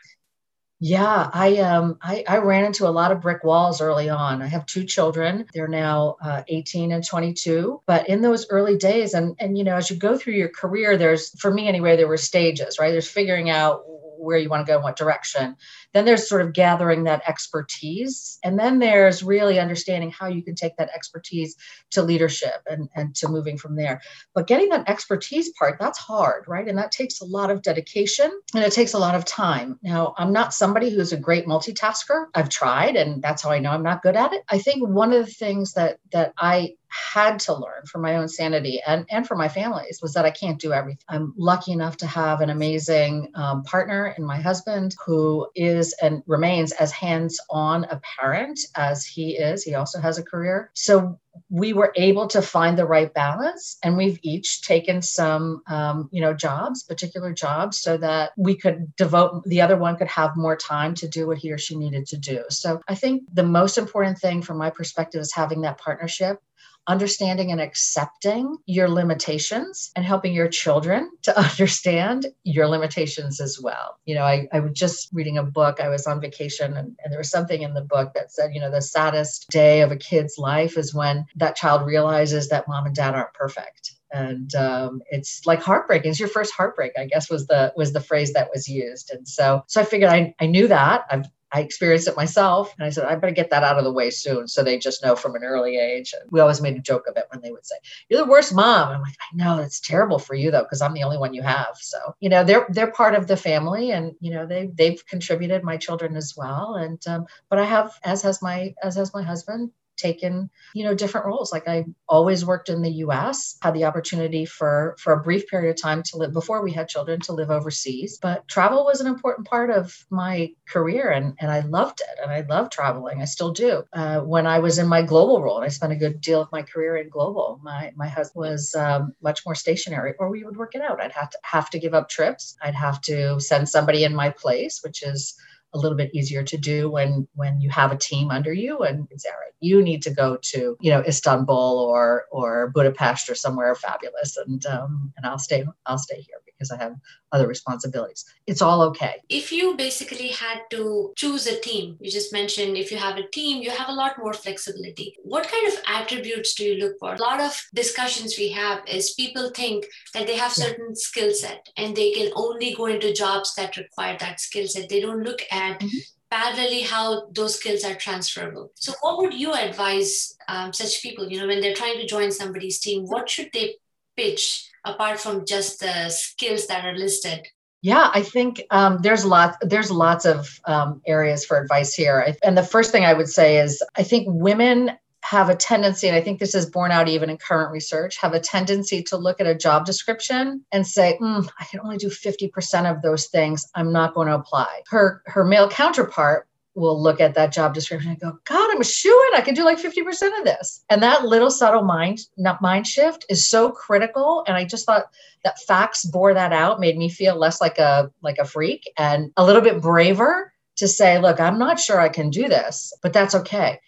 Yeah, 0.81 1.29
I 1.33 1.57
um 1.59 1.99
I, 2.01 2.25
I 2.29 2.39
ran 2.39 2.65
into 2.65 2.87
a 2.87 2.91
lot 2.91 3.11
of 3.11 3.21
brick 3.21 3.43
walls 3.43 3.81
early 3.81 4.09
on. 4.09 4.43
I 4.43 4.47
have 4.47 4.65
two 4.65 4.85
children. 4.85 5.45
They're 5.53 5.67
now 5.67 6.17
uh, 6.23 6.43
18 6.47 6.93
and 6.93 7.05
22. 7.05 7.83
But 7.85 8.09
in 8.09 8.23
those 8.23 8.47
early 8.49 8.77
days, 8.77 9.15
and 9.15 9.35
and 9.41 9.59
you 9.59 9.65
know, 9.65 9.75
as 9.75 9.91
you 9.91 9.97
go 9.97 10.17
through 10.17 10.35
your 10.35 10.51
career, 10.51 10.97
there's 10.97 11.31
for 11.41 11.53
me 11.53 11.67
anyway, 11.67 11.97
there 11.97 12.07
were 12.07 12.17
stages, 12.17 12.79
right? 12.79 12.93
There's 12.93 13.11
figuring 13.11 13.51
out 13.51 13.83
where 14.19 14.39
you 14.39 14.49
want 14.49 14.65
to 14.65 14.71
go 14.71 14.79
in 14.79 14.85
what 14.85 14.97
direction. 14.97 15.57
Then 15.95 16.05
there's 16.05 16.29
sort 16.29 16.43
of 16.43 16.53
gathering 16.53 17.05
that 17.05 17.23
expertise. 17.27 18.39
And 18.45 18.59
then 18.59 18.79
there's 18.79 19.23
really 19.23 19.59
understanding 19.59 20.11
how 20.11 20.29
you 20.29 20.43
can 20.43 20.55
take 20.55 20.77
that 20.77 20.91
expertise 20.95 21.57
to 21.93 22.03
leadership 22.03 22.63
and, 22.69 22.89
and 22.95 23.15
to 23.17 23.29
moving 23.29 23.57
from 23.57 23.77
there. 23.77 24.01
But 24.35 24.47
getting 24.47 24.69
that 24.71 24.89
expertise 24.89 25.51
part, 25.59 25.79
that's 25.79 25.99
hard, 25.99 26.45
right? 26.47 26.69
And 26.69 26.79
that 26.79 26.93
takes 26.93 27.21
a 27.21 27.25
lot 27.25 27.51
of 27.51 27.63
dedication 27.63 28.31
and 28.55 28.65
it 28.65 28.73
takes 28.73 28.95
a 28.95 28.99
lot 28.99 29.15
of 29.15 29.25
time. 29.25 29.79
Now, 29.83 30.15
I'm 30.19 30.33
not 30.33 30.55
somebody 30.55 30.91
who's 30.91 31.13
a 31.13 31.17
great 31.19 31.47
multitasker. 31.47 32.27
I've 32.35 32.49
tried, 32.49 32.97
and 32.97 33.23
that's 33.23 33.43
how 33.43 33.51
I 33.51 33.59
know 33.59 33.71
I'm 33.71 33.83
not 33.83 34.03
good 34.03 34.17
at 34.17 34.33
it. 34.33 34.43
I 34.49 34.59
think 34.59 34.87
one 34.87 35.13
of 35.13 35.27
the 35.27 35.33
things 35.33 35.73
that 35.75 35.99
that 36.13 36.33
I 36.39 36.75
had 37.15 37.39
to 37.39 37.55
learn 37.55 37.85
for 37.87 37.99
my 37.99 38.17
own 38.17 38.29
sanity 38.29 38.81
and, 38.87 39.05
and 39.11 39.27
for 39.27 39.37
my 39.37 39.49
families 39.49 40.01
was 40.03 40.15
that 40.15 40.25
I 40.25 40.31
can't 40.31 40.59
do 40.59 40.73
everything. 40.73 41.05
I'm 41.09 41.35
lucky 41.37 41.73
enough 41.73 41.99
to 41.99 42.07
have 42.07 42.41
an 42.41 42.51
amazing 42.51 43.31
um, 43.35 43.63
partner 43.63 44.15
in 44.17 44.25
my 44.25 44.41
husband 44.41 44.95
who 45.05 45.49
is 45.55 45.78
and 46.03 46.23
remains 46.27 46.73
as 46.73 46.93
hands 46.93 47.41
on 47.51 47.85
a 47.85 48.01
parent 48.19 48.59
as 48.77 49.05
he 49.05 49.37
is. 49.37 49.63
He 49.63 49.75
also 49.75 50.01
has 50.01 50.19
a 50.19 50.23
career. 50.23 50.71
So 50.75 51.19
we 51.51 51.73
were 51.73 51.93
able 51.97 52.27
to 52.27 52.43
find 52.43 52.77
the 52.77 52.87
right 52.87 53.13
balance 53.15 53.79
and 53.83 53.97
we've 53.97 54.19
each 54.23 54.63
taken 54.63 55.01
some 55.01 55.63
um, 55.69 56.09
you 56.13 56.21
know 56.21 56.35
jobs 56.35 56.83
particular 56.83 57.33
jobs 57.33 57.79
so 57.81 57.97
that 57.97 58.33
we 58.37 58.57
could 58.57 58.95
devote 58.97 59.45
the 59.45 59.61
other 59.61 59.77
one 59.77 59.97
could 59.97 60.09
have 60.09 60.37
more 60.37 60.57
time 60.57 60.95
to 60.95 61.09
do 61.09 61.27
what 61.27 61.39
he 61.39 61.53
or 61.53 61.59
she 61.59 61.77
needed 61.77 62.07
to 62.07 62.17
do 62.17 62.43
so 62.49 62.81
i 62.89 62.95
think 62.95 63.23
the 63.33 63.43
most 63.43 63.79
important 63.79 64.19
thing 64.19 64.43
from 64.43 64.59
my 64.59 64.71
perspective 64.71 65.21
is 65.21 65.33
having 65.33 65.61
that 65.61 65.79
partnership 65.79 66.39
understanding 66.87 67.53
and 67.53 67.61
accepting 67.61 68.57
your 68.67 68.89
limitations 68.89 69.91
and 69.95 70.05
helping 70.05 70.33
your 70.33 70.49
children 70.49 71.11
to 71.23 71.39
understand 71.51 72.27
your 72.45 72.67
limitations 72.67 73.41
as 73.41 73.61
well. 73.61 73.99
You 74.07 74.15
know, 74.15 74.25
I, 74.25 74.49
I 74.53 74.61
was 74.61 74.73
just 74.73 75.09
reading 75.13 75.39
a 75.39 75.43
book, 75.43 75.81
I 75.81 75.89
was 75.89 76.07
on 76.07 76.21
vacation, 76.21 76.77
and, 76.77 76.97
and 77.03 77.13
there 77.13 77.19
was 77.19 77.31
something 77.31 77.63
in 77.63 77.75
the 77.75 77.83
book 77.83 78.13
that 78.15 78.33
said, 78.33 78.55
you 78.55 78.61
know, 78.61 78.71
the 78.71 78.81
saddest 78.81 79.49
day 79.51 79.83
of 79.83 79.93
a 79.93 79.97
kid's 79.97 80.39
life 80.39 80.77
is 80.77 80.95
when 80.95 81.27
that 81.37 81.57
child 81.57 81.87
realizes 81.87 82.49
that 82.49 82.69
mom 82.69 82.87
and 82.87 82.95
dad 82.95 83.15
aren't 83.15 83.35
perfect 83.35 83.95
and 84.11 84.55
um, 84.55 85.03
it's 85.11 85.47
like 85.47 85.63
heartbreaking. 85.63 86.11
It's 86.11 86.21
your 86.21 86.29
first 86.29 86.55
heartbreak, 86.55 86.93
I 86.99 87.07
guess, 87.07 87.31
was 87.31 87.47
the 87.47 87.73
was 87.77 87.93
the 87.93 88.01
phrase 88.01 88.33
that 88.33 88.49
was 88.55 88.69
used. 88.69 89.11
And 89.11 89.29
so, 89.29 89.63
so 89.67 89.81
I 89.81 89.85
figured 89.85 90.11
I, 90.11 90.35
I 90.41 90.47
knew 90.47 90.69
that. 90.69 91.05
I've 91.11 91.27
I 91.53 91.61
experienced 91.61 92.09
it 92.09 92.17
myself. 92.17 92.75
And 92.79 92.87
I 92.87 92.91
said, 92.91 93.05
I 93.05 93.15
better 93.15 93.33
get 93.33 93.51
that 93.51 93.65
out 93.65 93.79
of 93.79 93.85
the 93.85 93.93
way 93.93 94.11
soon. 94.11 94.49
So 94.49 94.63
they 94.63 94.79
just 94.79 95.03
know 95.03 95.17
from 95.17 95.35
an 95.35 95.45
early 95.45 95.79
age. 95.79 96.15
We 96.31 96.41
always 96.41 96.61
made 96.61 96.77
a 96.77 96.81
joke 96.81 97.07
of 97.09 97.17
it 97.17 97.25
when 97.31 97.41
they 97.41 97.51
would 97.51 97.67
say, 97.67 97.77
You're 98.09 98.25
the 98.25 98.31
worst 98.31 98.55
mom. 98.55 98.89
I'm 98.89 99.03
like, 99.03 99.17
I 99.21 99.37
know 99.37 99.59
it's 99.59 99.81
terrible 99.81 100.19
for 100.19 100.35
you 100.35 100.51
though, 100.51 100.63
because 100.63 100.83
I'm 100.83 100.95
the 100.95 101.03
only 101.05 101.19
one 101.19 101.35
you 101.35 101.43
have. 101.43 101.77
So, 101.81 101.99
you 102.21 102.29
know, 102.29 102.45
they're 102.45 102.67
they're 102.71 102.91
part 102.93 103.15
of 103.15 103.27
the 103.27 103.37
family 103.37 103.93
and 103.93 104.13
you 104.21 104.31
know, 104.31 104.47
they 104.47 104.71
they've 104.75 105.05
contributed 105.07 105.65
my 105.65 105.77
children 105.77 106.17
as 106.17 106.35
well. 106.37 106.75
And 106.75 107.01
um, 107.07 107.27
but 107.49 107.59
I 107.59 107.65
have, 107.65 107.93
as 108.05 108.23
has 108.23 108.43
my 108.43 108.75
as 108.83 108.97
has 108.97 109.15
my 109.15 109.23
husband, 109.23 109.71
taken 109.99 110.51
you 110.75 110.85
know 110.85 110.95
different 110.95 111.27
roles. 111.27 111.53
Like 111.53 111.69
i 111.69 111.85
always 112.09 112.45
worked 112.45 112.69
in 112.69 112.83
the 112.83 112.91
us 112.91 113.57
had 113.63 113.75
the 113.75 113.85
opportunity 113.85 114.45
for 114.45 114.97
for 114.99 115.13
a 115.13 115.23
brief 115.23 115.47
period 115.49 115.71
of 115.71 115.81
time 115.81 116.03
to 116.05 116.17
live 116.17 116.33
before 116.33 116.63
we 116.63 116.73
had 116.73 116.89
children 116.89 117.21
to 117.21 117.33
live 117.33 117.51
overseas. 117.51 118.19
But 118.21 118.47
travel 118.49 118.85
was 118.85 119.01
an 119.01 119.07
important 119.07 119.47
part 119.47 119.71
of 119.71 120.07
my 120.11 120.51
career 120.69 121.11
and 121.11 121.35
and 121.41 121.51
i 121.51 121.61
loved 121.61 122.01
it 122.01 122.19
and 122.23 122.31
i 122.33 122.41
love 122.49 122.71
traveling. 122.71 123.21
I 123.21 123.25
still 123.27 123.53
do. 123.53 123.85
Uh, 123.93 124.21
when 124.21 124.47
i 124.47 124.59
was 124.59 124.79
in 124.79 124.87
my 124.87 125.03
global 125.03 125.43
role 125.43 125.57
and 125.57 125.65
i 125.65 125.69
spent 125.69 125.93
a 125.93 125.97
good 125.97 126.21
deal 126.21 126.41
of 126.41 126.53
my 126.53 126.63
career 126.63 126.97
in 126.97 127.09
global 127.09 127.61
my 127.63 127.93
my 127.97 128.09
husband 128.09 128.41
was 128.51 128.75
um, 128.75 129.13
much 129.23 129.45
more 129.45 129.55
stationary 129.55 130.15
or 130.19 130.31
we 130.31 130.45
would 130.45 130.57
work 130.57 130.75
it 130.75 130.83
out. 130.83 131.01
I'd 131.01 131.13
have 131.13 131.31
to 131.31 131.39
have 131.43 131.71
to 131.71 131.79
give 131.79 131.95
up 131.95 132.09
trips. 132.09 132.57
I'd 132.63 132.75
have 132.75 133.01
to 133.03 133.41
send 133.41 133.69
somebody 133.69 134.05
in 134.05 134.15
my 134.15 134.31
place 134.31 134.81
which 134.83 135.03
is 135.03 135.35
a 135.75 135.79
little 135.79 135.97
bit 135.97 136.15
easier 136.15 136.43
to 136.43 136.57
do 136.57 136.91
when 136.91 137.27
when 137.35 137.61
you 137.61 137.71
have 137.71 137.93
a 137.93 137.97
team 137.97 138.31
under 138.31 138.53
you 138.53 138.79
and 138.81 139.07
it's 139.11 139.25
all 139.25 139.33
right 139.33 139.53
you 139.61 139.83
need 139.83 140.03
to 140.03 140.11
go 140.11 140.39
to 140.43 140.77
you 140.81 140.91
know 140.91 141.01
istanbul 141.01 141.79
or 141.91 142.25
or 142.31 142.71
budapest 142.75 143.29
or 143.29 143.35
somewhere 143.35 143.75
fabulous 143.75 144.37
and 144.37 144.65
um, 144.67 145.13
and 145.17 145.27
i'll 145.27 145.39
stay 145.39 145.65
i'll 145.87 145.99
stay 145.99 146.17
here 146.17 146.39
because 146.59 146.71
I 146.71 146.77
have 146.83 146.95
other 147.33 147.47
responsibilities. 147.47 148.25
It's 148.47 148.63
all 148.63 148.83
okay. 148.83 149.17
If 149.29 149.53
you 149.53 149.77
basically 149.77 150.29
had 150.29 150.61
to 150.71 151.13
choose 151.17 151.47
a 151.47 151.61
team, 151.61 151.97
you 152.01 152.11
just 152.11 152.33
mentioned 152.33 152.77
if 152.77 152.91
you 152.91 152.99
have 152.99 153.17
a 153.17 153.29
team, 153.29 153.63
you 153.63 153.71
have 153.71 153.89
a 153.89 153.93
lot 153.93 154.19
more 154.19 154.33
flexibility. 154.33 155.15
What 155.23 155.49
kind 155.49 155.69
of 155.69 155.79
attributes 155.87 156.55
do 156.55 156.65
you 156.65 156.83
look 156.83 156.99
for? 156.99 157.15
A 157.15 157.19
lot 157.19 157.41
of 157.41 157.53
discussions 157.75 158.37
we 158.39 158.49
have 158.51 158.83
is 158.87 159.15
people 159.15 159.51
think 159.51 159.87
that 160.15 160.27
they 160.27 160.37
have 160.37 160.53
certain 160.53 160.89
yeah. 160.91 160.95
skill 160.95 161.33
set 161.33 161.69
and 161.77 161.97
they 161.97 162.13
can 162.13 162.33
only 162.35 162.75
go 162.75 162.87
into 162.87 163.13
jobs 163.13 163.55
that 163.57 163.77
require 163.77 164.17
that 164.21 164.41
skill 164.41 164.67
set. 164.67 164.89
They 164.89 165.01
don't 165.01 165.23
look 165.23 165.43
at 165.51 165.81
mm-hmm 165.81 165.99
parallelly 166.31 166.85
how 166.85 167.27
those 167.33 167.59
skills 167.59 167.85
are 167.85 167.95
transferable 167.95 168.71
so 168.75 168.93
what 169.01 169.19
would 169.19 169.33
you 169.33 169.53
advise 169.55 170.37
um, 170.49 170.73
such 170.73 171.03
people 171.03 171.27
you 171.31 171.41
know 171.41 171.47
when 171.47 171.61
they're 171.61 171.75
trying 171.75 171.97
to 171.97 172.07
join 172.07 172.31
somebody's 172.31 172.79
team 172.79 173.05
what 173.07 173.31
should 173.31 173.49
they 173.53 173.77
pitch 174.19 174.69
apart 174.85 175.21
from 175.21 175.47
just 175.47 175.81
the 175.81 176.11
skills 176.11 176.67
that 176.67 176.85
are 176.85 176.97
listed? 176.97 177.47
Yeah, 177.81 178.11
I 178.13 178.23
think 178.23 178.63
um, 178.71 178.99
there's 179.03 179.25
lots 179.25 179.57
there's 179.61 179.91
lots 179.91 180.25
of 180.25 180.61
um, 180.65 181.01
areas 181.07 181.45
for 181.45 181.61
advice 181.61 181.95
here. 181.95 182.35
And 182.43 182.59
the 182.59 182.65
first 182.65 182.91
thing 182.91 183.05
I 183.05 183.15
would 183.15 183.29
say 183.29 183.59
is 183.59 183.83
I 183.97 184.03
think 184.03 184.27
women 184.29 184.91
have 185.23 185.49
a 185.49 185.55
tendency, 185.55 186.09
and 186.09 186.17
I 186.17 186.21
think 186.21 186.41
this 186.41 186.55
is 186.55 186.67
borne 186.67 186.91
out 186.91 187.09
even 187.09 187.29
in 187.29 187.37
current 187.37 187.71
research, 187.71 188.17
have 188.19 188.33
a 188.33 188.41
tendency 188.41 189.03
to 189.05 189.17
look 189.17 189.41
at 189.41 189.47
a 189.47 189.55
job 189.55 189.85
description 189.85 190.65
and 190.73 190.87
say, 190.87 191.19
mm, 191.21 191.49
I 191.61 191.65
can 191.67 191.81
only 191.81 191.99
do 191.99 192.09
50% 192.09 192.91
of 192.91 193.03
those 193.03 193.27
things. 193.27 193.69
I'm 193.75 193.93
not 193.93 194.15
going 194.15 194.29
to 194.29 194.35
apply. 194.35 194.83
Her 194.89 195.23
her 195.27 195.45
male 195.45 195.69
counterpart 195.69 196.48
will 196.79 197.01
look 197.01 197.21
at 197.21 197.35
that 197.35 197.53
job 197.53 197.75
description 197.75 198.11
and 198.11 198.21
go, 198.21 198.39
God, 198.45 198.71
I'm 198.71 198.81
a 198.81 198.85
shoe 198.85 199.29
in. 199.29 199.39
I 199.39 199.43
can 199.43 199.55
do 199.55 199.65
like 199.65 199.79
50% 199.79 200.39
of 200.39 200.45
this. 200.45 200.85
And 200.89 201.03
that 201.03 201.25
little 201.25 201.51
subtle 201.51 201.83
mind, 201.83 202.21
not 202.37 202.63
mind 202.63 202.87
shift 202.87 203.25
is 203.29 203.47
so 203.47 203.71
critical. 203.71 204.45
And 204.47 204.57
I 204.57 204.65
just 204.65 204.87
thought 204.87 205.07
that 205.45 205.59
facts 205.67 206.05
bore 206.05 206.35
that 206.35 206.53
out, 206.53 206.81
made 206.81 206.97
me 206.97 207.09
feel 207.09 207.37
less 207.37 207.61
like 207.61 207.79
a 207.79 208.11
like 208.23 208.39
a 208.39 208.45
freak 208.45 208.91
and 208.97 209.31
a 209.37 209.45
little 209.45 209.63
bit 209.63 209.83
braver 209.83 210.53
to 210.77 210.89
say, 210.89 211.19
look, 211.19 211.41
I'm 211.41 211.59
not 211.59 211.81
sure 211.81 212.01
I 212.01 212.09
can 212.09 212.31
do 212.31 212.49
this, 212.49 212.93
but 213.03 213.13
that's 213.13 213.35
okay. 213.35 213.81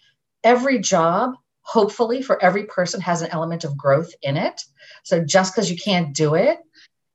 Every 0.43 0.79
job, 0.79 1.35
hopefully 1.61 2.21
for 2.21 2.41
every 2.43 2.65
person 2.65 2.99
has 3.01 3.21
an 3.21 3.29
element 3.31 3.63
of 3.63 3.77
growth 3.77 4.11
in 4.21 4.35
it. 4.35 4.61
So 5.03 5.23
just 5.23 5.55
because 5.55 5.71
you 5.71 5.77
can't 5.77 6.13
do 6.13 6.35
it 6.35 6.59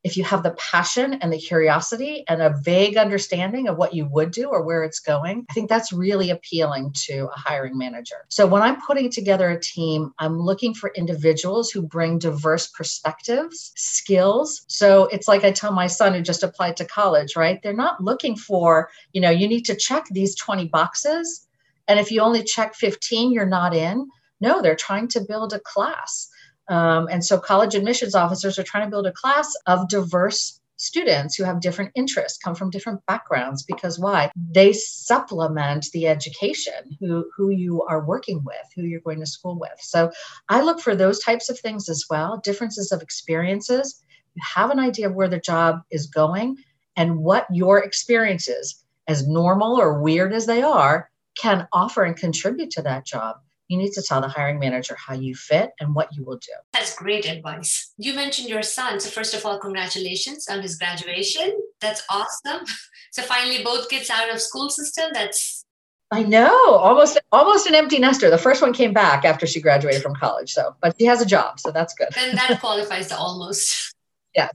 if 0.07 0.16
you 0.16 0.23
have 0.23 0.45
the 0.45 0.53
passion 0.53 1.14
and 1.14 1.33
the 1.33 1.38
curiosity 1.38 2.25
and 2.29 2.40
a 2.40 2.55
vague 2.62 2.97
understanding 2.97 3.66
of 3.66 3.77
what 3.77 3.92
you 3.92 4.07
would 4.07 4.31
do 4.31 4.49
or 4.49 4.62
where 4.62 4.85
it's 4.85 5.01
going, 5.01 5.45
I 5.51 5.53
think 5.53 5.69
that's 5.69 5.92
really 5.92 6.31
appealing 6.31 6.92
to 7.07 7.27
a 7.27 7.37
hiring 7.37 7.77
manager. 7.77 8.25
So 8.29 8.47
when 8.47 8.62
I'm 8.62 8.81
putting 8.81 9.11
together 9.11 9.51
a 9.51 9.61
team, 9.61 10.14
I'm 10.21 10.38
looking 10.38 10.75
for 10.75 10.92
individuals 10.95 11.73
who 11.73 11.83
bring 11.83 12.21
diverse 12.21 12.69
perspectives, 12.69 13.73
skills. 13.75 14.64
So 14.69 15.07
it's 15.07 15.27
like 15.27 15.42
I 15.42 15.51
tell 15.51 15.73
my 15.73 15.88
son 15.88 16.14
who 16.14 16.23
just 16.23 16.45
applied 16.45 16.77
to 16.77 16.85
college, 16.85 17.35
right? 17.35 17.61
They're 17.61 17.73
not 17.73 18.01
looking 18.01 18.37
for, 18.37 18.88
you 19.12 19.21
know, 19.21 19.31
you 19.31 19.49
need 19.49 19.64
to 19.64 19.75
check 19.75 20.07
these 20.12 20.37
20 20.37 20.69
boxes. 20.69 21.49
And 21.88 21.99
if 21.99 22.12
you 22.12 22.21
only 22.21 22.45
check 22.45 22.77
15, 22.77 23.33
you're 23.33 23.45
not 23.45 23.75
in. 23.75 24.09
No, 24.40 24.62
they're 24.62 24.77
trying 24.77 25.09
to 25.09 25.21
build 25.21 25.53
a 25.53 25.59
class. 25.59 26.29
Um, 26.68 27.09
and 27.11 27.24
so 27.24 27.38
college 27.38 27.74
admissions 27.74 28.14
officers 28.14 28.59
are 28.59 28.64
trying 28.64 28.85
to 28.85 28.90
build 28.90 29.07
a 29.07 29.12
class 29.12 29.52
of 29.66 29.88
diverse 29.88 30.61
students 30.76 31.35
who 31.35 31.44
have 31.44 31.61
different 31.61 31.90
interests, 31.94 32.38
come 32.38 32.55
from 32.55 32.70
different 32.70 33.05
backgrounds, 33.07 33.62
because 33.62 33.98
why? 33.98 34.31
They 34.37 34.72
supplement 34.72 35.87
the 35.92 36.07
education 36.07 36.96
who, 37.00 37.31
who 37.35 37.50
you 37.50 37.83
are 37.85 38.05
working 38.05 38.42
with, 38.44 38.66
who 38.74 38.83
you're 38.83 39.00
going 39.00 39.20
to 39.20 39.26
school 39.26 39.59
with. 39.59 39.79
So 39.81 40.11
I 40.48 40.61
look 40.62 40.81
for 40.81 40.94
those 40.94 41.20
types 41.20 41.48
of 41.48 41.59
things 41.59 41.88
as 41.88 42.05
well, 42.11 42.40
differences 42.44 42.92
of 42.92 43.02
experiences. 43.02 44.02
You 44.35 44.42
have 44.55 44.70
an 44.70 44.79
idea 44.79 45.09
of 45.09 45.14
where 45.14 45.29
the 45.29 45.40
job 45.40 45.81
is 45.90 46.07
going 46.07 46.57
and 46.96 47.18
what 47.18 47.46
your 47.50 47.83
experiences, 47.83 48.85
as 49.09 49.26
normal 49.26 49.81
or 49.81 50.02
weird 50.02 50.33
as 50.33 50.46
they 50.46 50.62
are, 50.62 51.11
can 51.38 51.68
offer 51.72 52.02
and 52.02 52.16
contribute 52.16 52.70
to 52.72 52.83
that 52.83 53.07
job 53.07 53.37
you 53.68 53.76
need 53.76 53.92
to 53.92 54.02
tell 54.02 54.20
the 54.20 54.29
hiring 54.29 54.59
manager 54.59 54.96
how 54.96 55.14
you 55.14 55.35
fit 55.35 55.70
and 55.81 55.94
what 55.94 56.14
you 56.14 56.24
will 56.24 56.37
do. 56.38 56.52
That's 56.72 56.94
great 56.94 57.26
advice. 57.26 57.92
You 57.98 58.14
mentioned 58.14 58.48
your 58.48 58.62
son. 58.62 59.00
So, 59.00 59.11
first 59.11 59.35
of 59.35 59.44
all, 59.44 59.59
congratulations 59.59 60.48
on 60.48 60.62
his 60.62 60.76
graduation. 60.76 61.59
That's 61.81 62.02
awesome. 62.11 62.66
So, 63.12 63.22
finally, 63.22 63.64
both 63.64 63.88
kids 63.88 64.11
out 64.11 64.29
of 64.29 64.42
school 64.42 64.68
system. 64.68 65.11
That's 65.14 65.64
I 66.11 66.22
know, 66.22 66.74
almost 66.76 67.18
almost 67.33 67.66
an 67.66 67.74
empty 67.74 67.98
nester. 67.98 68.29
The 68.29 68.37
first 68.38 68.61
one 68.61 68.74
came 68.74 68.92
back 68.92 69.24
after 69.24 69.46
she 69.46 69.61
graduated 69.61 70.02
from 70.02 70.14
college, 70.14 70.52
so 70.52 70.76
but 70.83 70.94
she 70.98 71.07
has 71.07 71.22
a 71.22 71.26
job, 71.26 71.59
so 71.59 71.70
that's 71.70 71.94
good. 71.94 72.09
Then 72.14 72.37
that 72.37 72.61
qualifies 72.61 73.09
the 73.09 73.16
almost. 73.16 73.94
Yeah, 74.35 74.50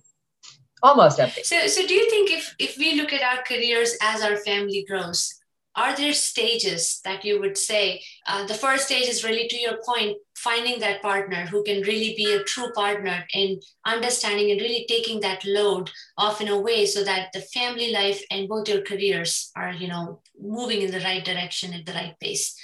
almost 0.83 1.19
empty. 1.19 1.43
So, 1.43 1.67
so 1.67 1.85
do 1.87 1.93
you 1.93 2.09
think 2.09 2.31
if 2.31 2.55
if 2.59 2.77
we 2.77 2.93
look 2.93 3.11
at 3.11 3.21
our 3.21 3.43
careers 3.43 3.97
as 4.01 4.21
our 4.21 4.37
family 4.37 4.85
grows, 4.87 5.40
are 5.75 5.95
there 5.95 6.13
stages 6.13 6.99
that 7.05 7.23
you 7.23 7.39
would 7.39 7.57
say 7.57 8.01
uh, 8.27 8.45
the 8.45 8.53
first 8.53 8.85
stage 8.85 9.07
is 9.07 9.23
really 9.23 9.47
to 9.47 9.57
your 9.57 9.77
point 9.85 10.17
finding 10.35 10.79
that 10.79 11.01
partner 11.01 11.45
who 11.45 11.63
can 11.63 11.81
really 11.83 12.13
be 12.15 12.33
a 12.33 12.43
true 12.43 12.71
partner 12.73 13.23
in 13.33 13.59
understanding 13.85 14.51
and 14.51 14.59
really 14.59 14.85
taking 14.89 15.19
that 15.21 15.45
load 15.45 15.89
off 16.17 16.41
in 16.41 16.47
a 16.47 16.59
way 16.59 16.85
so 16.85 17.03
that 17.03 17.31
the 17.33 17.41
family 17.41 17.91
life 17.91 18.21
and 18.31 18.49
both 18.49 18.67
your 18.67 18.81
careers 18.81 19.51
are 19.55 19.71
you 19.71 19.87
know 19.87 20.21
moving 20.39 20.81
in 20.81 20.91
the 20.91 20.99
right 21.01 21.23
direction 21.23 21.73
at 21.73 21.85
the 21.85 21.93
right 21.93 22.15
pace 22.19 22.55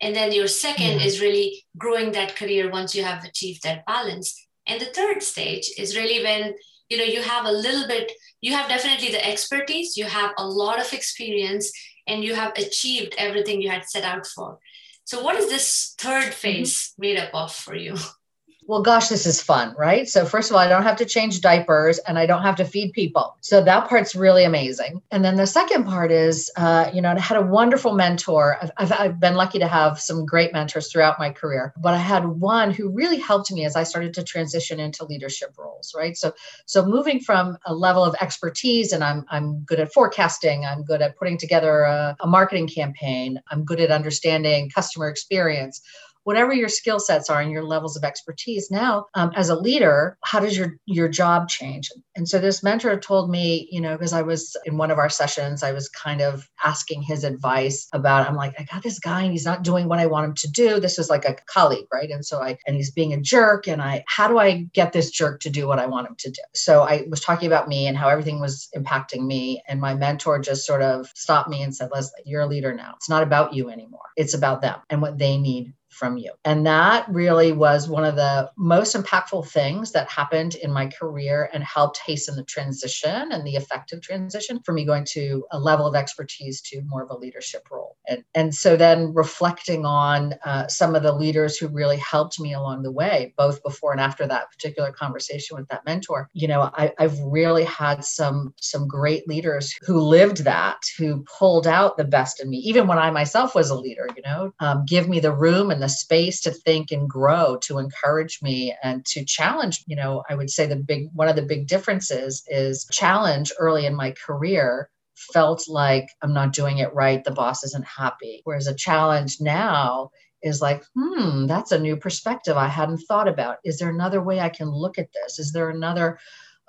and 0.00 0.14
then 0.14 0.32
your 0.32 0.48
second 0.48 0.98
mm-hmm. 0.98 1.06
is 1.06 1.20
really 1.20 1.64
growing 1.78 2.12
that 2.12 2.36
career 2.36 2.70
once 2.70 2.94
you 2.94 3.02
have 3.02 3.24
achieved 3.24 3.62
that 3.62 3.86
balance 3.86 4.46
and 4.66 4.80
the 4.80 4.92
third 4.94 5.22
stage 5.22 5.70
is 5.78 5.96
really 5.96 6.22
when 6.22 6.54
you 6.88 6.98
know 6.98 7.04
you 7.04 7.22
have 7.22 7.46
a 7.46 7.52
little 7.52 7.88
bit 7.88 8.12
you 8.42 8.52
have 8.52 8.68
definitely 8.68 9.10
the 9.10 9.26
expertise 9.26 9.96
you 9.96 10.04
have 10.04 10.32
a 10.36 10.46
lot 10.46 10.78
of 10.80 10.92
experience 10.92 11.72
and 12.06 12.24
you 12.24 12.34
have 12.34 12.52
achieved 12.56 13.14
everything 13.18 13.62
you 13.62 13.70
had 13.70 13.84
set 13.84 14.04
out 14.04 14.26
for. 14.26 14.58
So, 15.04 15.22
what 15.22 15.36
is 15.36 15.48
this 15.48 15.94
third 15.98 16.24
mm-hmm. 16.24 16.32
phase 16.32 16.94
made 16.98 17.18
up 17.18 17.30
of 17.34 17.52
for 17.52 17.74
you? 17.74 17.96
well, 18.66 18.82
gosh, 18.82 19.08
this 19.08 19.26
is 19.26 19.42
fun, 19.42 19.74
right? 19.76 20.08
So, 20.08 20.24
first 20.24 20.50
of 20.50 20.54
all, 20.54 20.62
I 20.62 20.68
don't 20.68 20.84
have 20.84 20.96
to 20.96 21.04
change 21.04 21.40
diapers 21.40 21.98
and 21.98 22.18
I 22.18 22.26
don't 22.26 22.42
have 22.42 22.56
to 22.56 22.64
feed 22.64 22.92
people. 22.92 23.36
So, 23.40 23.62
that 23.64 23.88
part's 23.88 24.14
really 24.14 24.44
amazing. 24.44 25.02
And 25.10 25.24
then 25.24 25.36
the 25.36 25.46
second 25.46 25.84
part 25.84 26.12
is, 26.12 26.50
uh, 26.56 26.90
you 26.94 27.02
know, 27.02 27.10
I 27.10 27.18
had 27.18 27.36
a 27.36 27.42
wonderful 27.42 27.94
mentor. 27.94 28.58
I've, 28.62 28.70
I've, 28.76 28.92
I've, 28.92 29.20
been 29.20 29.34
lucky 29.34 29.58
to 29.58 29.68
have 29.68 30.00
some 30.00 30.24
great 30.24 30.52
mentors 30.52 30.90
throughout 30.90 31.18
my 31.18 31.30
career, 31.30 31.74
but 31.76 31.94
I 31.94 31.98
had 31.98 32.26
one 32.26 32.70
who 32.70 32.88
really 32.88 33.18
helped 33.18 33.52
me 33.52 33.64
as 33.64 33.76
I 33.76 33.82
started 33.82 34.14
to 34.14 34.24
transition 34.24 34.80
into 34.80 35.04
leadership 35.04 35.54
roles, 35.58 35.71
right? 35.96 36.16
So, 36.16 36.32
so 36.66 36.84
moving 36.84 37.20
from 37.20 37.56
a 37.66 37.74
level 37.74 38.04
of 38.04 38.14
expertise, 38.20 38.92
and 38.92 39.02
I'm, 39.02 39.24
I'm 39.30 39.60
good 39.64 39.80
at 39.80 39.92
forecasting, 39.92 40.64
I'm 40.64 40.84
good 40.84 41.02
at 41.02 41.16
putting 41.16 41.38
together 41.38 41.82
a, 41.82 42.16
a 42.20 42.26
marketing 42.26 42.68
campaign, 42.68 43.40
I'm 43.50 43.64
good 43.64 43.80
at 43.80 43.90
understanding 43.90 44.70
customer 44.70 45.08
experience 45.08 45.80
whatever 46.24 46.52
your 46.52 46.68
skill 46.68 47.00
sets 47.00 47.28
are 47.30 47.40
and 47.40 47.50
your 47.50 47.64
levels 47.64 47.96
of 47.96 48.04
expertise 48.04 48.70
now 48.70 49.06
um, 49.14 49.30
as 49.34 49.48
a 49.48 49.56
leader 49.56 50.16
how 50.24 50.40
does 50.40 50.56
your 50.56 50.76
your 50.86 51.08
job 51.08 51.48
change? 51.48 51.90
And 52.16 52.28
so 52.28 52.38
this 52.38 52.62
mentor 52.62 52.98
told 52.98 53.30
me 53.30 53.68
you 53.70 53.80
know 53.80 53.96
because 53.96 54.12
i 54.12 54.22
was 54.22 54.56
in 54.64 54.76
one 54.76 54.90
of 54.90 54.98
our 54.98 55.08
sessions 55.08 55.62
i 55.62 55.72
was 55.72 55.88
kind 55.88 56.20
of 56.20 56.48
asking 56.64 57.02
his 57.02 57.24
advice 57.24 57.88
about 57.92 58.28
i'm 58.28 58.36
like 58.36 58.54
i 58.58 58.64
got 58.64 58.82
this 58.82 58.98
guy 58.98 59.22
and 59.22 59.32
he's 59.32 59.44
not 59.44 59.62
doing 59.62 59.88
what 59.88 59.98
i 59.98 60.06
want 60.06 60.26
him 60.26 60.34
to 60.34 60.50
do. 60.50 60.80
This 60.80 60.98
is 60.98 61.10
like 61.10 61.24
a 61.24 61.36
colleague 61.46 61.86
right? 61.92 62.10
And 62.10 62.24
so 62.24 62.40
i 62.40 62.56
and 62.66 62.76
he's 62.76 62.90
being 62.90 63.12
a 63.12 63.20
jerk 63.20 63.66
and 63.66 63.82
i 63.82 64.04
how 64.06 64.28
do 64.28 64.38
i 64.38 64.68
get 64.72 64.92
this 64.92 65.10
jerk 65.10 65.40
to 65.40 65.50
do 65.50 65.66
what 65.66 65.78
i 65.78 65.86
want 65.86 66.08
him 66.08 66.16
to 66.18 66.30
do? 66.30 66.42
So 66.54 66.82
i 66.82 67.04
was 67.08 67.20
talking 67.20 67.46
about 67.46 67.68
me 67.68 67.86
and 67.86 67.96
how 67.96 68.08
everything 68.08 68.40
was 68.40 68.68
impacting 68.76 69.26
me 69.26 69.62
and 69.68 69.80
my 69.80 69.94
mentor 69.94 70.38
just 70.38 70.66
sort 70.66 70.82
of 70.82 71.10
stopped 71.14 71.48
me 71.48 71.62
and 71.62 71.74
said 71.74 71.90
leslie 71.92 72.22
you're 72.24 72.42
a 72.42 72.46
leader 72.46 72.72
now. 72.72 72.94
It's 72.96 73.08
not 73.08 73.22
about 73.22 73.54
you 73.54 73.70
anymore. 73.70 74.00
It's 74.16 74.34
about 74.34 74.60
them 74.62 74.78
and 74.90 75.02
what 75.02 75.18
they 75.18 75.36
need 75.38 75.74
from 75.92 76.16
you. 76.16 76.32
And 76.44 76.66
that 76.66 77.08
really 77.08 77.52
was 77.52 77.88
one 77.88 78.04
of 78.04 78.16
the 78.16 78.50
most 78.56 78.96
impactful 78.96 79.48
things 79.48 79.92
that 79.92 80.10
happened 80.10 80.54
in 80.56 80.72
my 80.72 80.86
career 80.86 81.50
and 81.52 81.62
helped 81.62 81.98
hasten 82.04 82.36
the 82.36 82.44
transition 82.44 83.30
and 83.30 83.46
the 83.46 83.56
effective 83.56 84.00
transition 84.00 84.60
for 84.64 84.72
me 84.72 84.84
going 84.84 85.04
to 85.04 85.44
a 85.52 85.58
level 85.58 85.86
of 85.86 85.94
expertise 85.94 86.60
to 86.62 86.82
more 86.82 87.02
of 87.02 87.10
a 87.10 87.16
leadership 87.16 87.68
role. 87.70 87.96
And, 88.08 88.24
and 88.34 88.54
so 88.54 88.76
then 88.76 89.12
reflecting 89.14 89.84
on 89.84 90.34
uh, 90.44 90.66
some 90.68 90.94
of 90.94 91.02
the 91.02 91.12
leaders 91.12 91.56
who 91.56 91.68
really 91.68 91.98
helped 91.98 92.40
me 92.40 92.54
along 92.54 92.82
the 92.82 92.92
way, 92.92 93.34
both 93.36 93.62
before 93.62 93.92
and 93.92 94.00
after 94.00 94.26
that 94.26 94.50
particular 94.50 94.92
conversation 94.92 95.56
with 95.56 95.68
that 95.68 95.84
mentor, 95.84 96.28
you 96.32 96.48
know, 96.48 96.70
I, 96.74 96.92
I've 96.98 97.18
really 97.20 97.64
had 97.64 98.04
some 98.04 98.54
some 98.60 98.88
great 98.88 99.28
leaders 99.28 99.74
who 99.82 100.00
lived 100.00 100.44
that, 100.44 100.78
who 100.98 101.24
pulled 101.38 101.66
out 101.66 101.96
the 101.96 102.04
best 102.04 102.40
in 102.40 102.48
me, 102.48 102.58
even 102.58 102.86
when 102.86 102.98
I 102.98 103.10
myself 103.10 103.54
was 103.54 103.70
a 103.70 103.74
leader, 103.74 104.08
you 104.16 104.22
know, 104.22 104.52
um, 104.60 104.84
give 104.86 105.08
me 105.08 105.20
the 105.20 105.32
room 105.32 105.70
and 105.70 105.81
the 105.82 105.88
space 105.88 106.40
to 106.40 106.50
think 106.50 106.90
and 106.90 107.10
grow 107.10 107.58
to 107.62 107.78
encourage 107.78 108.40
me 108.40 108.74
and 108.82 109.04
to 109.04 109.24
challenge 109.24 109.82
you 109.86 109.96
know 109.96 110.22
i 110.30 110.34
would 110.34 110.48
say 110.50 110.64
the 110.64 110.76
big 110.76 111.08
one 111.12 111.28
of 111.28 111.36
the 111.36 111.42
big 111.42 111.66
differences 111.66 112.42
is 112.48 112.86
challenge 112.92 113.52
early 113.58 113.84
in 113.84 113.94
my 113.94 114.14
career 114.24 114.88
felt 115.16 115.68
like 115.68 116.06
i'm 116.22 116.32
not 116.32 116.52
doing 116.52 116.78
it 116.78 116.94
right 116.94 117.24
the 117.24 117.30
boss 117.30 117.64
isn't 117.64 117.86
happy 117.86 118.40
whereas 118.44 118.66
a 118.66 118.74
challenge 118.74 119.38
now 119.40 120.10
is 120.42 120.60
like, 120.60 120.84
hmm, 120.94 121.46
that's 121.46 121.72
a 121.72 121.78
new 121.78 121.96
perspective 121.96 122.56
I 122.56 122.66
hadn't 122.66 122.98
thought 122.98 123.28
about. 123.28 123.58
Is 123.64 123.78
there 123.78 123.90
another 123.90 124.20
way 124.20 124.40
I 124.40 124.48
can 124.48 124.68
look 124.68 124.98
at 124.98 125.12
this? 125.12 125.38
Is 125.38 125.52
there 125.52 125.70
another 125.70 126.18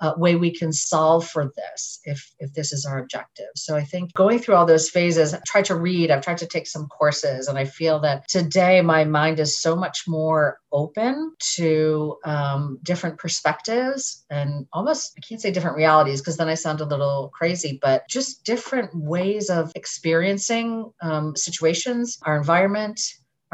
uh, 0.04 0.14
way 0.18 0.36
we 0.36 0.50
can 0.50 0.72
solve 0.72 1.26
for 1.26 1.50
this 1.56 2.00
if 2.04 2.30
if 2.38 2.52
this 2.52 2.72
is 2.72 2.84
our 2.84 2.98
objective. 2.98 3.46
So 3.56 3.76
i 3.76 3.84
think 3.84 4.12
going 4.12 4.38
through 4.38 4.56
all 4.56 4.66
those 4.66 4.90
phases 4.90 5.32
i 5.32 5.40
tried 5.46 5.64
to 5.66 5.76
read 5.76 6.10
i've 6.10 6.24
tried 6.24 6.38
to 6.38 6.46
take 6.46 6.66
some 6.66 6.86
courses 6.88 7.48
and 7.48 7.58
i 7.58 7.64
feel 7.64 8.00
that 8.00 8.28
today 8.28 8.80
my 8.82 9.04
mind 9.04 9.40
is 9.40 9.60
so 9.60 9.74
much 9.74 10.04
more 10.06 10.58
open 10.72 11.32
to 11.56 12.16
um, 12.24 12.78
different 12.82 13.18
perspectives 13.18 14.24
and 14.30 14.66
almost 14.72 15.14
i 15.16 15.20
can't 15.26 15.40
say 15.40 15.50
different 15.50 15.76
realities 15.76 16.20
because 16.20 16.36
then 16.36 16.48
i 16.48 16.54
sound 16.54 16.80
a 16.80 16.84
little 16.84 17.30
crazy 17.32 17.78
but 17.80 18.06
just 18.08 18.44
different 18.44 18.90
ways 18.94 19.48
of 19.48 19.72
experiencing 19.74 20.92
um, 21.00 21.34
situations 21.36 22.18
our 22.26 22.36
environment 22.36 23.00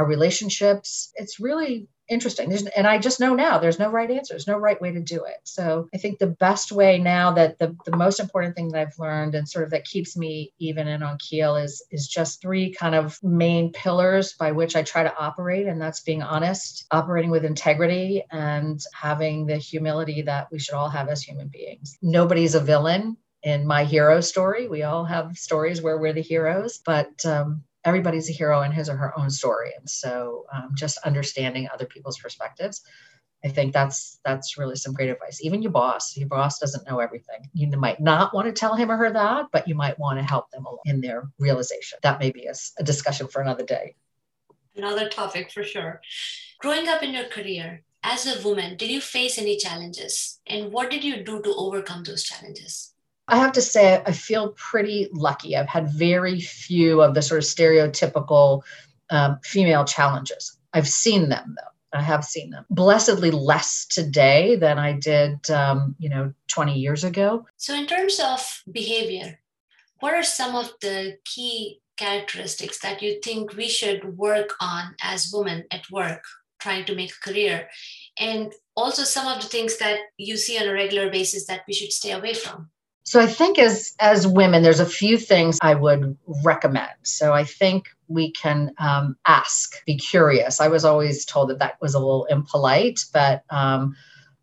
our 0.00 0.06
relationships. 0.06 1.12
It's 1.16 1.38
really 1.38 1.86
interesting. 2.11 2.49
There's, 2.49 2.66
and 2.66 2.87
I 2.87 2.99
just 2.99 3.20
know 3.20 3.35
now 3.35 3.59
there's 3.59 3.79
no 3.79 3.88
right 3.88 4.11
answer. 4.11 4.35
There's 4.35 4.46
no 4.46 4.59
right 4.59 4.81
way 4.81 4.92
to 4.92 5.01
do 5.01 5.25
it. 5.25 5.37
So 5.44 5.88
I 5.94 5.99
think 5.99 6.18
the 6.18 6.27
best 6.27 6.73
way 6.73 6.99
now 6.99 7.33
that 7.33 7.59
the, 7.59 7.77
the 7.87 7.96
most 7.96 8.20
important 8.20 8.57
thing 8.57 8.68
that 8.68 8.81
I've 8.81 8.99
learned 8.99 9.35
and 9.35 9.49
sort 9.49 9.64
of 9.64 9.70
that 9.70 9.85
keeps 9.85 10.16
me 10.16 10.53
even 10.59 10.88
and 10.88 11.05
on 11.05 11.16
keel 11.18 11.57
is 11.57 11.83
is 11.90 12.09
just 12.09 12.42
three 12.42 12.73
kind 12.73 12.94
of 12.94 13.18
main 13.23 13.73
pillars 13.73 14.35
by 14.35 14.53
which 14.53 14.77
I 14.77 14.83
try 14.83 15.05
to 15.05 15.16
operate. 15.16 15.66
And 15.66 15.81
that's 15.81 16.01
being 16.01 16.23
honest, 16.23 16.85
operating 16.90 17.31
with 17.31 17.44
integrity, 17.44 18.25
and 18.31 18.81
having 18.92 19.46
the 19.46 19.57
humility 19.57 20.23
that 20.23 20.49
we 20.51 20.59
should 20.59 20.75
all 20.75 20.90
have 20.90 21.09
as 21.09 21.23
human 21.23 21.49
beings. 21.49 21.96
Nobody's 22.03 22.55
a 22.57 22.61
villain 22.61 23.16
in 23.42 23.66
my 23.66 23.85
hero 23.85 24.20
story. 24.20 24.68
We 24.68 24.83
all 24.83 25.05
have 25.05 25.37
stories 25.38 25.81
where 25.81 25.99
we're 25.99 26.12
the 26.12 26.20
heroes, 26.20 26.81
but 26.85 27.25
um, 27.25 27.62
everybody's 27.85 28.29
a 28.29 28.33
hero 28.33 28.62
in 28.62 28.73
his 28.73 28.88
or 28.88 28.97
her 28.97 29.19
own 29.19 29.31
story. 29.31 29.73
And 29.79 29.88
so 29.88 30.45
um, 30.53 30.71
just 30.75 30.99
understanding 31.05 31.69
other 31.73 31.87
people's 31.87 32.19
perspectives 32.19 32.83
i 33.45 33.49
think 33.49 33.73
that's 33.73 34.19
that's 34.25 34.59
really 34.59 34.77
some 34.77 34.93
great 34.93 35.11
advice. 35.11 35.40
Even 35.43 35.62
your 35.62 35.73
boss 35.73 36.16
your 36.16 36.29
boss 36.29 36.59
doesn't 36.59 36.87
know 36.88 37.01
everything. 37.01 37.40
You 37.55 37.69
might 37.79 38.01
not 38.01 38.35
want 38.35 38.47
to 38.47 38.53
tell 38.53 38.75
him 38.75 38.90
or 38.90 38.97
her 38.97 39.12
that 39.12 39.47
but 39.53 39.66
you 39.66 39.75
might 39.75 39.99
want 39.99 40.19
to 40.19 40.25
help 40.25 40.51
them 40.51 40.64
in 40.85 41.01
their 41.01 41.29
realization. 41.38 41.99
That 42.03 42.21
may 42.21 42.31
be 42.31 42.47
a, 42.47 42.55
a 42.79 42.83
discussion 42.83 43.29
for 43.29 43.40
another 43.43 43.64
day. 43.64 43.97
Another 44.77 45.09
topic 45.09 45.51
for 45.51 45.64
sure. 45.64 46.01
Growing 46.59 46.88
up 46.88 47.03
in 47.03 47.12
your 47.12 47.29
career 47.29 47.83
as 48.03 48.27
a 48.27 48.47
woman 48.47 48.77
did 48.77 48.90
you 48.90 49.01
face 49.01 49.38
any 49.38 49.57
challenges? 49.57 50.40
And 50.47 50.73
what 50.73 50.90
did 50.90 51.05
you 51.05 51.25
do 51.25 51.40
to 51.43 51.55
overcome 51.55 52.05
those 52.05 52.23
challenges 52.23 52.89
I 53.31 53.37
have 53.37 53.53
to 53.53 53.62
say, 53.62 54.03
I 54.05 54.12
feel 54.12 54.51
pretty 54.57 55.09
lucky. 55.12 55.57
I've 55.57 55.69
had 55.69 55.93
very 55.93 56.40
few 56.40 57.01
of 57.01 57.14
the 57.14 57.23
sort 57.23 57.38
of 57.38 57.45
stereotypical 57.45 58.62
um, 59.11 59.38
female 59.45 59.85
challenges. 59.85 60.59
I've 60.75 60.88
seen 60.88 61.29
them 61.29 61.55
though. 61.57 61.99
I 61.99 62.03
have 62.03 62.25
seen 62.25 62.51
them. 62.51 62.66
Blessedly 62.71 63.31
less 63.31 63.87
today 63.87 64.57
than 64.57 64.79
I 64.79 64.93
did, 64.93 65.51
um, 65.51 65.97
you 65.99 66.09
know, 66.09 66.33
20 66.49 66.79
years 66.79 67.03
ago. 67.03 67.47
So, 67.57 67.75
in 67.75 67.87
terms 67.87 68.21
of 68.21 68.62
behavior, 68.71 69.40
what 69.99 70.14
are 70.14 70.23
some 70.23 70.55
of 70.55 70.73
the 70.81 71.19
key 71.25 71.81
characteristics 71.97 72.79
that 72.81 73.03
you 73.03 73.21
think 73.21 73.57
we 73.57 73.69
should 73.69 74.16
work 74.16 74.55
on 74.61 74.95
as 75.03 75.33
women 75.35 75.64
at 75.73 75.90
work 75.90 76.23
trying 76.61 76.85
to 76.85 76.95
make 76.95 77.11
a 77.11 77.29
career? 77.29 77.69
And 78.19 78.53
also 78.77 79.03
some 79.03 79.27
of 79.27 79.43
the 79.43 79.49
things 79.49 79.79
that 79.79 79.99
you 80.16 80.37
see 80.37 80.59
on 80.59 80.69
a 80.69 80.73
regular 80.73 81.11
basis 81.11 81.47
that 81.47 81.62
we 81.66 81.75
should 81.75 81.93
stay 81.93 82.12
away 82.12 82.35
from? 82.35 82.71
So 83.11 83.18
I 83.18 83.27
think 83.27 83.59
as 83.59 83.92
as 83.99 84.25
women, 84.25 84.62
there's 84.62 84.79
a 84.79 84.87
few 84.87 85.18
things 85.18 85.59
I 85.62 85.75
would 85.75 86.16
recommend. 86.44 86.92
So 87.03 87.33
I 87.33 87.42
think 87.42 87.88
we 88.07 88.31
can 88.31 88.70
um, 88.79 89.16
ask, 89.27 89.85
be 89.85 89.96
curious. 89.96 90.61
I 90.61 90.68
was 90.68 90.85
always 90.85 91.25
told 91.25 91.51
that 91.51 91.59
that 91.59 91.75
was 91.81 91.94
a 91.94 91.99
little 91.99 92.27
impolite, 92.27 93.05
but 93.12 93.42
um, 93.51 93.96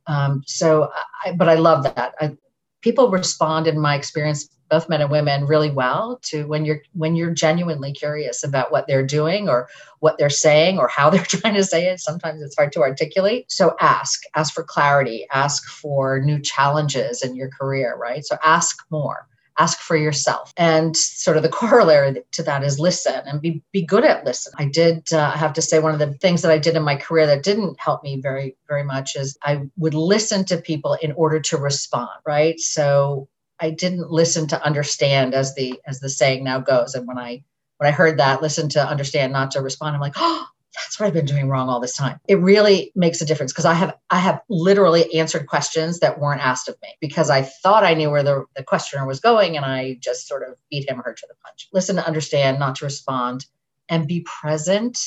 um, 0.08 0.43
so 0.45 0.91
I, 1.23 1.32
but 1.32 1.47
I 1.47 1.53
love 1.53 1.86
that. 1.86 2.13
I, 2.19 2.36
people 2.82 3.10
respond, 3.10 3.67
in 3.67 3.80
my 3.80 3.95
experience, 3.95 4.49
both 4.69 4.89
men 4.89 5.01
and 5.01 5.12
women 5.12 5.45
really 5.45 5.71
well 5.71 6.19
to 6.23 6.45
when 6.47 6.65
you're 6.65 6.82
when 6.93 7.15
you're 7.15 7.34
genuinely 7.34 7.91
curious 7.91 8.43
about 8.43 8.71
what 8.71 8.88
they're 8.88 9.06
doing 9.06 9.49
or 9.49 9.69
what 9.99 10.17
they're 10.17 10.30
saying 10.30 10.77
or 10.77 10.88
how 10.88 11.10
they're 11.12 11.23
trying 11.23 11.56
to 11.56 11.63
say 11.63 11.86
it 11.86 11.99
sometimes 11.99 12.41
it's 12.41 12.56
hard 12.56 12.71
to 12.73 12.82
articulate. 12.82 13.51
So 13.51 13.75
ask 13.80 14.21
ask 14.36 14.53
for 14.53 14.63
clarity 14.63 15.27
ask 15.32 15.67
for 15.67 16.19
new 16.19 16.39
challenges 16.39 17.21
in 17.21 17.36
your 17.36 17.49
career 17.49 17.95
right? 17.95 18.25
So 18.25 18.38
ask 18.43 18.77
more 18.89 19.27
ask 19.60 19.80
for 19.80 19.95
yourself. 19.95 20.53
And 20.58 20.95
sort 20.95 21.38
of 21.38 21.43
the 21.43 21.49
corollary 21.62 22.23
to 22.32 22.43
that 22.43 22.63
is 22.63 22.80
listen 22.80 23.21
and 23.25 23.41
be, 23.41 23.62
be 23.71 23.82
good 23.82 24.03
at 24.03 24.25
listen. 24.25 24.53
I 24.58 24.65
did 24.65 25.12
uh, 25.12 25.32
have 25.32 25.53
to 25.53 25.62
say 25.62 25.80
one 25.80 25.93
of 25.93 25.99
the 25.99 26.13
things 26.13 26.41
that 26.41 26.51
i 26.51 26.58
did 26.58 26.75
in 26.75 26.84
my 26.84 26.95
career 26.95 27.25
that 27.27 27.43
didn't 27.43 27.80
help 27.80 28.03
me 28.03 28.19
very 28.21 28.56
very 28.67 28.84
much 28.84 29.15
is 29.15 29.38
i 29.43 29.62
would 29.77 29.93
listen 29.93 30.45
to 30.45 30.58
people 30.58 30.97
in 31.01 31.12
order 31.13 31.39
to 31.39 31.58
respond 31.58 32.10
right? 32.25 32.60
So 32.60 33.27
I 33.59 33.71
didn't 33.71 34.11
listen 34.11 34.47
to 34.47 34.63
understand 34.65 35.33
as 35.33 35.55
the 35.55 35.79
as 35.85 35.99
the 35.99 36.09
saying 36.09 36.43
now 36.43 36.59
goes. 36.59 36.95
And 36.95 37.07
when 37.07 37.17
I 37.17 37.43
when 37.77 37.87
I 37.87 37.91
heard 37.91 38.19
that, 38.19 38.41
listen 38.41 38.69
to 38.69 38.87
understand, 38.87 39.33
not 39.33 39.51
to 39.51 39.61
respond, 39.61 39.95
I'm 39.95 40.01
like, 40.01 40.15
oh, 40.15 40.47
that's 40.75 40.99
what 40.99 41.07
I've 41.07 41.13
been 41.13 41.25
doing 41.25 41.49
wrong 41.49 41.69
all 41.69 41.79
this 41.79 41.95
time. 41.95 42.19
It 42.27 42.35
really 42.35 42.91
makes 42.95 43.21
a 43.21 43.25
difference 43.25 43.51
because 43.51 43.65
I 43.65 43.73
have 43.73 43.95
I 44.09 44.19
have 44.19 44.41
literally 44.49 45.13
answered 45.15 45.47
questions 45.47 45.99
that 45.99 46.19
weren't 46.19 46.41
asked 46.41 46.69
of 46.69 46.75
me 46.81 46.89
because 47.01 47.29
I 47.29 47.41
thought 47.41 47.83
I 47.83 47.93
knew 47.93 48.11
where 48.11 48.23
the, 48.23 48.45
the 48.55 48.63
questioner 48.63 49.05
was 49.05 49.19
going 49.19 49.57
and 49.57 49.65
I 49.65 49.97
just 50.01 50.27
sort 50.27 50.47
of 50.47 50.55
beat 50.69 50.89
him 50.89 50.99
or 50.99 51.03
her 51.03 51.13
to 51.13 51.27
the 51.27 51.35
punch. 51.43 51.67
Listen 51.73 51.95
to 51.95 52.05
understand, 52.05 52.59
not 52.59 52.75
to 52.75 52.85
respond, 52.85 53.45
and 53.89 54.07
be 54.07 54.21
present 54.21 54.99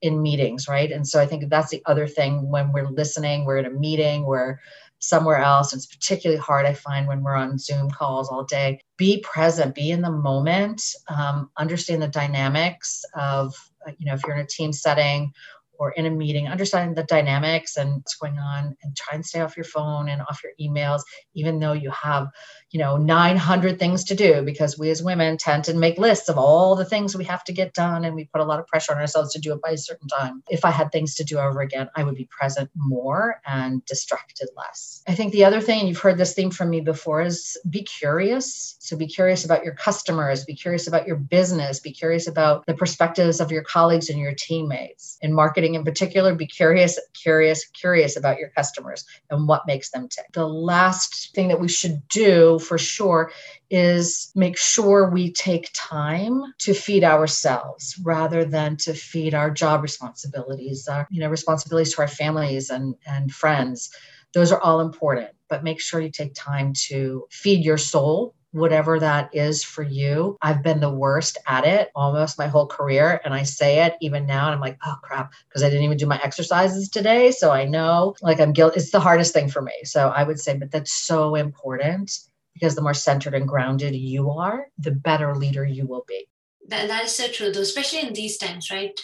in 0.00 0.22
meetings, 0.22 0.68
right? 0.68 0.90
And 0.90 1.06
so 1.06 1.20
I 1.20 1.26
think 1.26 1.48
that's 1.48 1.70
the 1.70 1.82
other 1.84 2.06
thing 2.06 2.50
when 2.50 2.72
we're 2.72 2.88
listening, 2.88 3.44
we're 3.44 3.58
in 3.58 3.66
a 3.66 3.70
meeting, 3.70 4.24
we're 4.24 4.58
somewhere 5.00 5.38
else. 5.38 5.72
It's 5.72 5.86
particularly 5.86 6.40
hard, 6.40 6.66
I 6.66 6.74
find, 6.74 7.06
when 7.06 7.22
we're 7.22 7.36
on 7.36 7.58
Zoom 7.58 7.90
calls 7.90 8.28
all 8.28 8.44
day. 8.44 8.80
Be 8.96 9.20
present, 9.20 9.74
be 9.74 9.90
in 9.90 10.02
the 10.02 10.10
moment, 10.10 10.82
um, 11.08 11.50
understand 11.56 12.02
the 12.02 12.08
dynamics 12.08 13.04
of, 13.14 13.54
uh, 13.86 13.92
you 13.98 14.06
know, 14.06 14.14
if 14.14 14.22
you're 14.26 14.36
in 14.36 14.44
a 14.44 14.46
team 14.46 14.72
setting 14.72 15.32
or 15.78 15.92
in 15.92 16.06
a 16.06 16.10
meeting, 16.10 16.48
understanding 16.48 16.94
the 16.94 17.04
dynamics 17.04 17.76
and 17.76 17.94
what's 17.94 18.16
going 18.16 18.38
on 18.38 18.76
and 18.82 18.96
try 18.96 19.14
and 19.14 19.24
stay 19.24 19.40
off 19.40 19.56
your 19.56 19.64
phone 19.64 20.08
and 20.08 20.20
off 20.22 20.42
your 20.42 20.52
emails, 20.60 21.02
even 21.34 21.58
though 21.60 21.72
you 21.72 21.90
have, 21.90 22.28
you 22.70 22.78
know, 22.78 22.96
900 22.96 23.78
things 23.78 24.04
to 24.04 24.14
do 24.14 24.42
because 24.42 24.78
we 24.78 24.90
as 24.90 25.02
women 25.02 25.36
tend 25.36 25.64
to 25.64 25.74
make 25.74 25.98
lists 25.98 26.28
of 26.28 26.36
all 26.36 26.74
the 26.74 26.84
things 26.84 27.16
we 27.16 27.24
have 27.24 27.44
to 27.44 27.52
get 27.52 27.74
done 27.74 28.04
and 28.04 28.14
we 28.14 28.24
put 28.32 28.40
a 28.40 28.44
lot 28.44 28.58
of 28.58 28.66
pressure 28.66 28.92
on 28.92 28.98
ourselves 28.98 29.32
to 29.32 29.40
do 29.40 29.52
it 29.52 29.62
by 29.62 29.70
a 29.70 29.78
certain 29.78 30.08
time. 30.08 30.42
If 30.48 30.64
I 30.64 30.70
had 30.70 30.90
things 30.90 31.14
to 31.16 31.24
do 31.24 31.38
over 31.38 31.60
again, 31.60 31.88
I 31.96 32.04
would 32.04 32.16
be 32.16 32.28
present 32.30 32.70
more 32.74 33.40
and 33.46 33.84
distracted 33.84 34.48
less. 34.56 35.02
I 35.06 35.14
think 35.14 35.32
the 35.32 35.44
other 35.44 35.60
thing, 35.60 35.80
and 35.80 35.88
you've 35.88 35.98
heard 35.98 36.18
this 36.18 36.34
theme 36.34 36.50
from 36.50 36.70
me 36.70 36.80
before, 36.80 37.22
is 37.22 37.56
be 37.70 37.82
curious. 37.82 38.76
So 38.80 38.96
be 38.96 39.06
curious 39.06 39.44
about 39.44 39.64
your 39.64 39.74
customers, 39.74 40.44
be 40.44 40.54
curious 40.54 40.86
about 40.86 41.06
your 41.06 41.16
business, 41.16 41.80
be 41.80 41.92
curious 41.92 42.26
about 42.26 42.66
the 42.66 42.74
perspectives 42.74 43.40
of 43.40 43.52
your 43.52 43.62
colleagues 43.62 44.10
and 44.10 44.18
your 44.18 44.34
teammates. 44.36 45.18
In 45.20 45.32
marketing 45.32 45.67
in 45.74 45.84
particular, 45.84 46.34
be 46.34 46.46
curious, 46.46 46.98
curious, 47.14 47.66
curious 47.66 48.16
about 48.16 48.38
your 48.38 48.50
customers 48.50 49.04
and 49.30 49.48
what 49.48 49.66
makes 49.66 49.90
them 49.90 50.08
tick. 50.08 50.26
The 50.32 50.46
last 50.46 51.34
thing 51.34 51.48
that 51.48 51.60
we 51.60 51.68
should 51.68 52.06
do 52.08 52.58
for 52.58 52.78
sure 52.78 53.32
is 53.70 54.30
make 54.34 54.56
sure 54.56 55.10
we 55.10 55.32
take 55.32 55.70
time 55.74 56.42
to 56.58 56.74
feed 56.74 57.04
ourselves 57.04 58.00
rather 58.04 58.44
than 58.44 58.76
to 58.78 58.94
feed 58.94 59.34
our 59.34 59.50
job 59.50 59.82
responsibilities, 59.82 60.88
our, 60.88 61.06
you 61.10 61.20
know, 61.20 61.28
responsibilities 61.28 61.94
to 61.94 62.02
our 62.02 62.08
families 62.08 62.70
and, 62.70 62.94
and 63.06 63.32
friends. 63.32 63.90
Those 64.34 64.52
are 64.52 64.60
all 64.60 64.80
important, 64.80 65.30
but 65.48 65.64
make 65.64 65.80
sure 65.80 66.00
you 66.00 66.10
take 66.10 66.34
time 66.34 66.72
to 66.88 67.26
feed 67.30 67.64
your 67.64 67.78
soul 67.78 68.34
whatever 68.52 68.98
that 68.98 69.34
is 69.34 69.62
for 69.62 69.82
you. 69.82 70.36
I've 70.42 70.62
been 70.62 70.80
the 70.80 70.92
worst 70.92 71.38
at 71.46 71.66
it 71.66 71.90
almost 71.94 72.38
my 72.38 72.46
whole 72.46 72.66
career. 72.66 73.20
And 73.24 73.34
I 73.34 73.42
say 73.42 73.84
it 73.84 73.96
even 74.00 74.26
now. 74.26 74.46
And 74.46 74.54
I'm 74.54 74.60
like, 74.60 74.78
oh 74.84 74.96
crap, 75.02 75.32
because 75.48 75.62
I 75.62 75.68
didn't 75.68 75.84
even 75.84 75.98
do 75.98 76.06
my 76.06 76.20
exercises 76.22 76.88
today. 76.88 77.30
So 77.30 77.50
I 77.50 77.64
know 77.64 78.14
like 78.22 78.40
I'm 78.40 78.52
guilty. 78.52 78.78
It's 78.78 78.90
the 78.90 79.00
hardest 79.00 79.32
thing 79.32 79.48
for 79.48 79.62
me. 79.62 79.74
So 79.84 80.08
I 80.08 80.22
would 80.22 80.40
say, 80.40 80.56
but 80.56 80.70
that's 80.70 80.92
so 80.92 81.34
important 81.34 82.10
because 82.54 82.74
the 82.74 82.82
more 82.82 82.94
centered 82.94 83.34
and 83.34 83.46
grounded 83.46 83.94
you 83.94 84.30
are, 84.30 84.66
the 84.78 84.90
better 84.90 85.36
leader 85.36 85.64
you 85.64 85.86
will 85.86 86.04
be. 86.08 86.26
That, 86.68 86.88
that 86.88 87.04
is 87.04 87.14
so 87.14 87.28
true, 87.28 87.52
though, 87.52 87.60
especially 87.60 88.00
in 88.00 88.12
these 88.12 88.36
times, 88.36 88.70
right? 88.70 88.98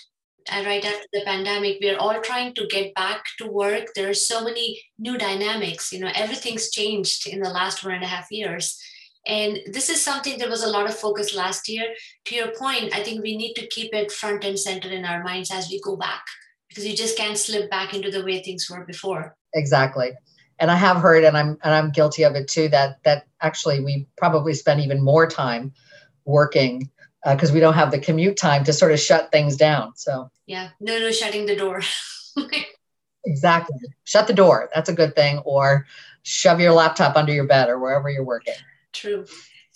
Uh, 0.50 0.62
right 0.66 0.85
after 0.85 1.07
the 1.12 1.22
pandemic, 1.24 1.78
we 1.80 1.88
are 1.88 1.98
all 1.98 2.20
trying 2.20 2.52
to 2.54 2.66
get 2.66 2.94
back 2.94 3.24
to 3.38 3.46
work. 3.46 3.87
There 3.94 4.11
are 4.11 4.14
so 4.14 4.44
many 4.44 4.83
new 4.98 5.16
dynamics. 5.16 5.90
You 5.90 6.00
know, 6.00 6.11
everything's 6.14 6.70
changed 6.70 7.26
in 7.26 7.40
the 7.40 7.48
last 7.48 7.83
one 7.83 7.94
and 7.94 8.04
a 8.04 8.09
half 8.09 8.30
years. 8.30 8.78
And 9.26 9.58
this 9.66 9.88
is 9.88 10.02
something 10.02 10.38
there 10.38 10.50
was 10.50 10.62
a 10.62 10.70
lot 10.70 10.87
of 10.87 10.94
focus 10.94 11.34
last 11.34 11.68
year. 11.68 11.94
To 12.26 12.34
your 12.34 12.48
point, 12.48 12.94
I 12.94 13.02
think 13.02 13.22
we 13.22 13.37
need 13.37 13.54
to 13.54 13.66
keep 13.66 13.94
it 13.94 14.12
front 14.12 14.44
and 14.44 14.58
center 14.58 14.90
in 14.90 15.04
our 15.04 15.22
minds 15.22 15.50
as 15.50 15.68
we 15.70 15.80
go 15.80 15.96
back 15.96 16.24
because 16.68 16.87
you 16.87 16.94
just 16.94 17.16
can't 17.16 17.38
slip 17.38 17.70
back 17.70 17.94
into 17.94 18.10
the 18.10 18.24
way 18.24 18.42
things 18.42 18.68
were 18.68 18.84
before. 18.84 19.37
Exactly 19.54 20.12
and 20.58 20.70
I 20.70 20.76
have 20.76 20.98
heard, 20.98 21.24
and 21.24 21.37
I'm 21.37 21.58
and 21.62 21.74
I'm 21.74 21.90
guilty 21.90 22.22
of 22.22 22.34
it 22.34 22.48
too. 22.48 22.68
That 22.68 23.02
that 23.04 23.26
actually 23.40 23.80
we 23.80 24.06
probably 24.16 24.54
spend 24.54 24.80
even 24.80 25.02
more 25.02 25.26
time 25.26 25.72
working 26.24 26.90
because 27.26 27.50
uh, 27.50 27.54
we 27.54 27.60
don't 27.60 27.74
have 27.74 27.90
the 27.90 27.98
commute 27.98 28.37
time 28.37 28.64
to 28.64 28.72
sort 28.72 28.92
of 28.92 29.00
shut 29.00 29.32
things 29.32 29.56
down. 29.56 29.96
So 29.96 30.30
yeah, 30.46 30.70
no, 30.80 30.98
no, 30.98 31.10
shutting 31.10 31.46
the 31.46 31.56
door. 31.56 31.82
exactly, 33.24 33.76
shut 34.04 34.26
the 34.26 34.32
door. 34.32 34.70
That's 34.74 34.88
a 34.88 34.94
good 34.94 35.14
thing, 35.14 35.38
or 35.38 35.87
shove 36.22 36.60
your 36.60 36.72
laptop 36.72 37.16
under 37.16 37.32
your 37.32 37.46
bed 37.46 37.68
or 37.68 37.78
wherever 37.78 38.08
you're 38.08 38.24
working. 38.24 38.54
True. 38.94 39.24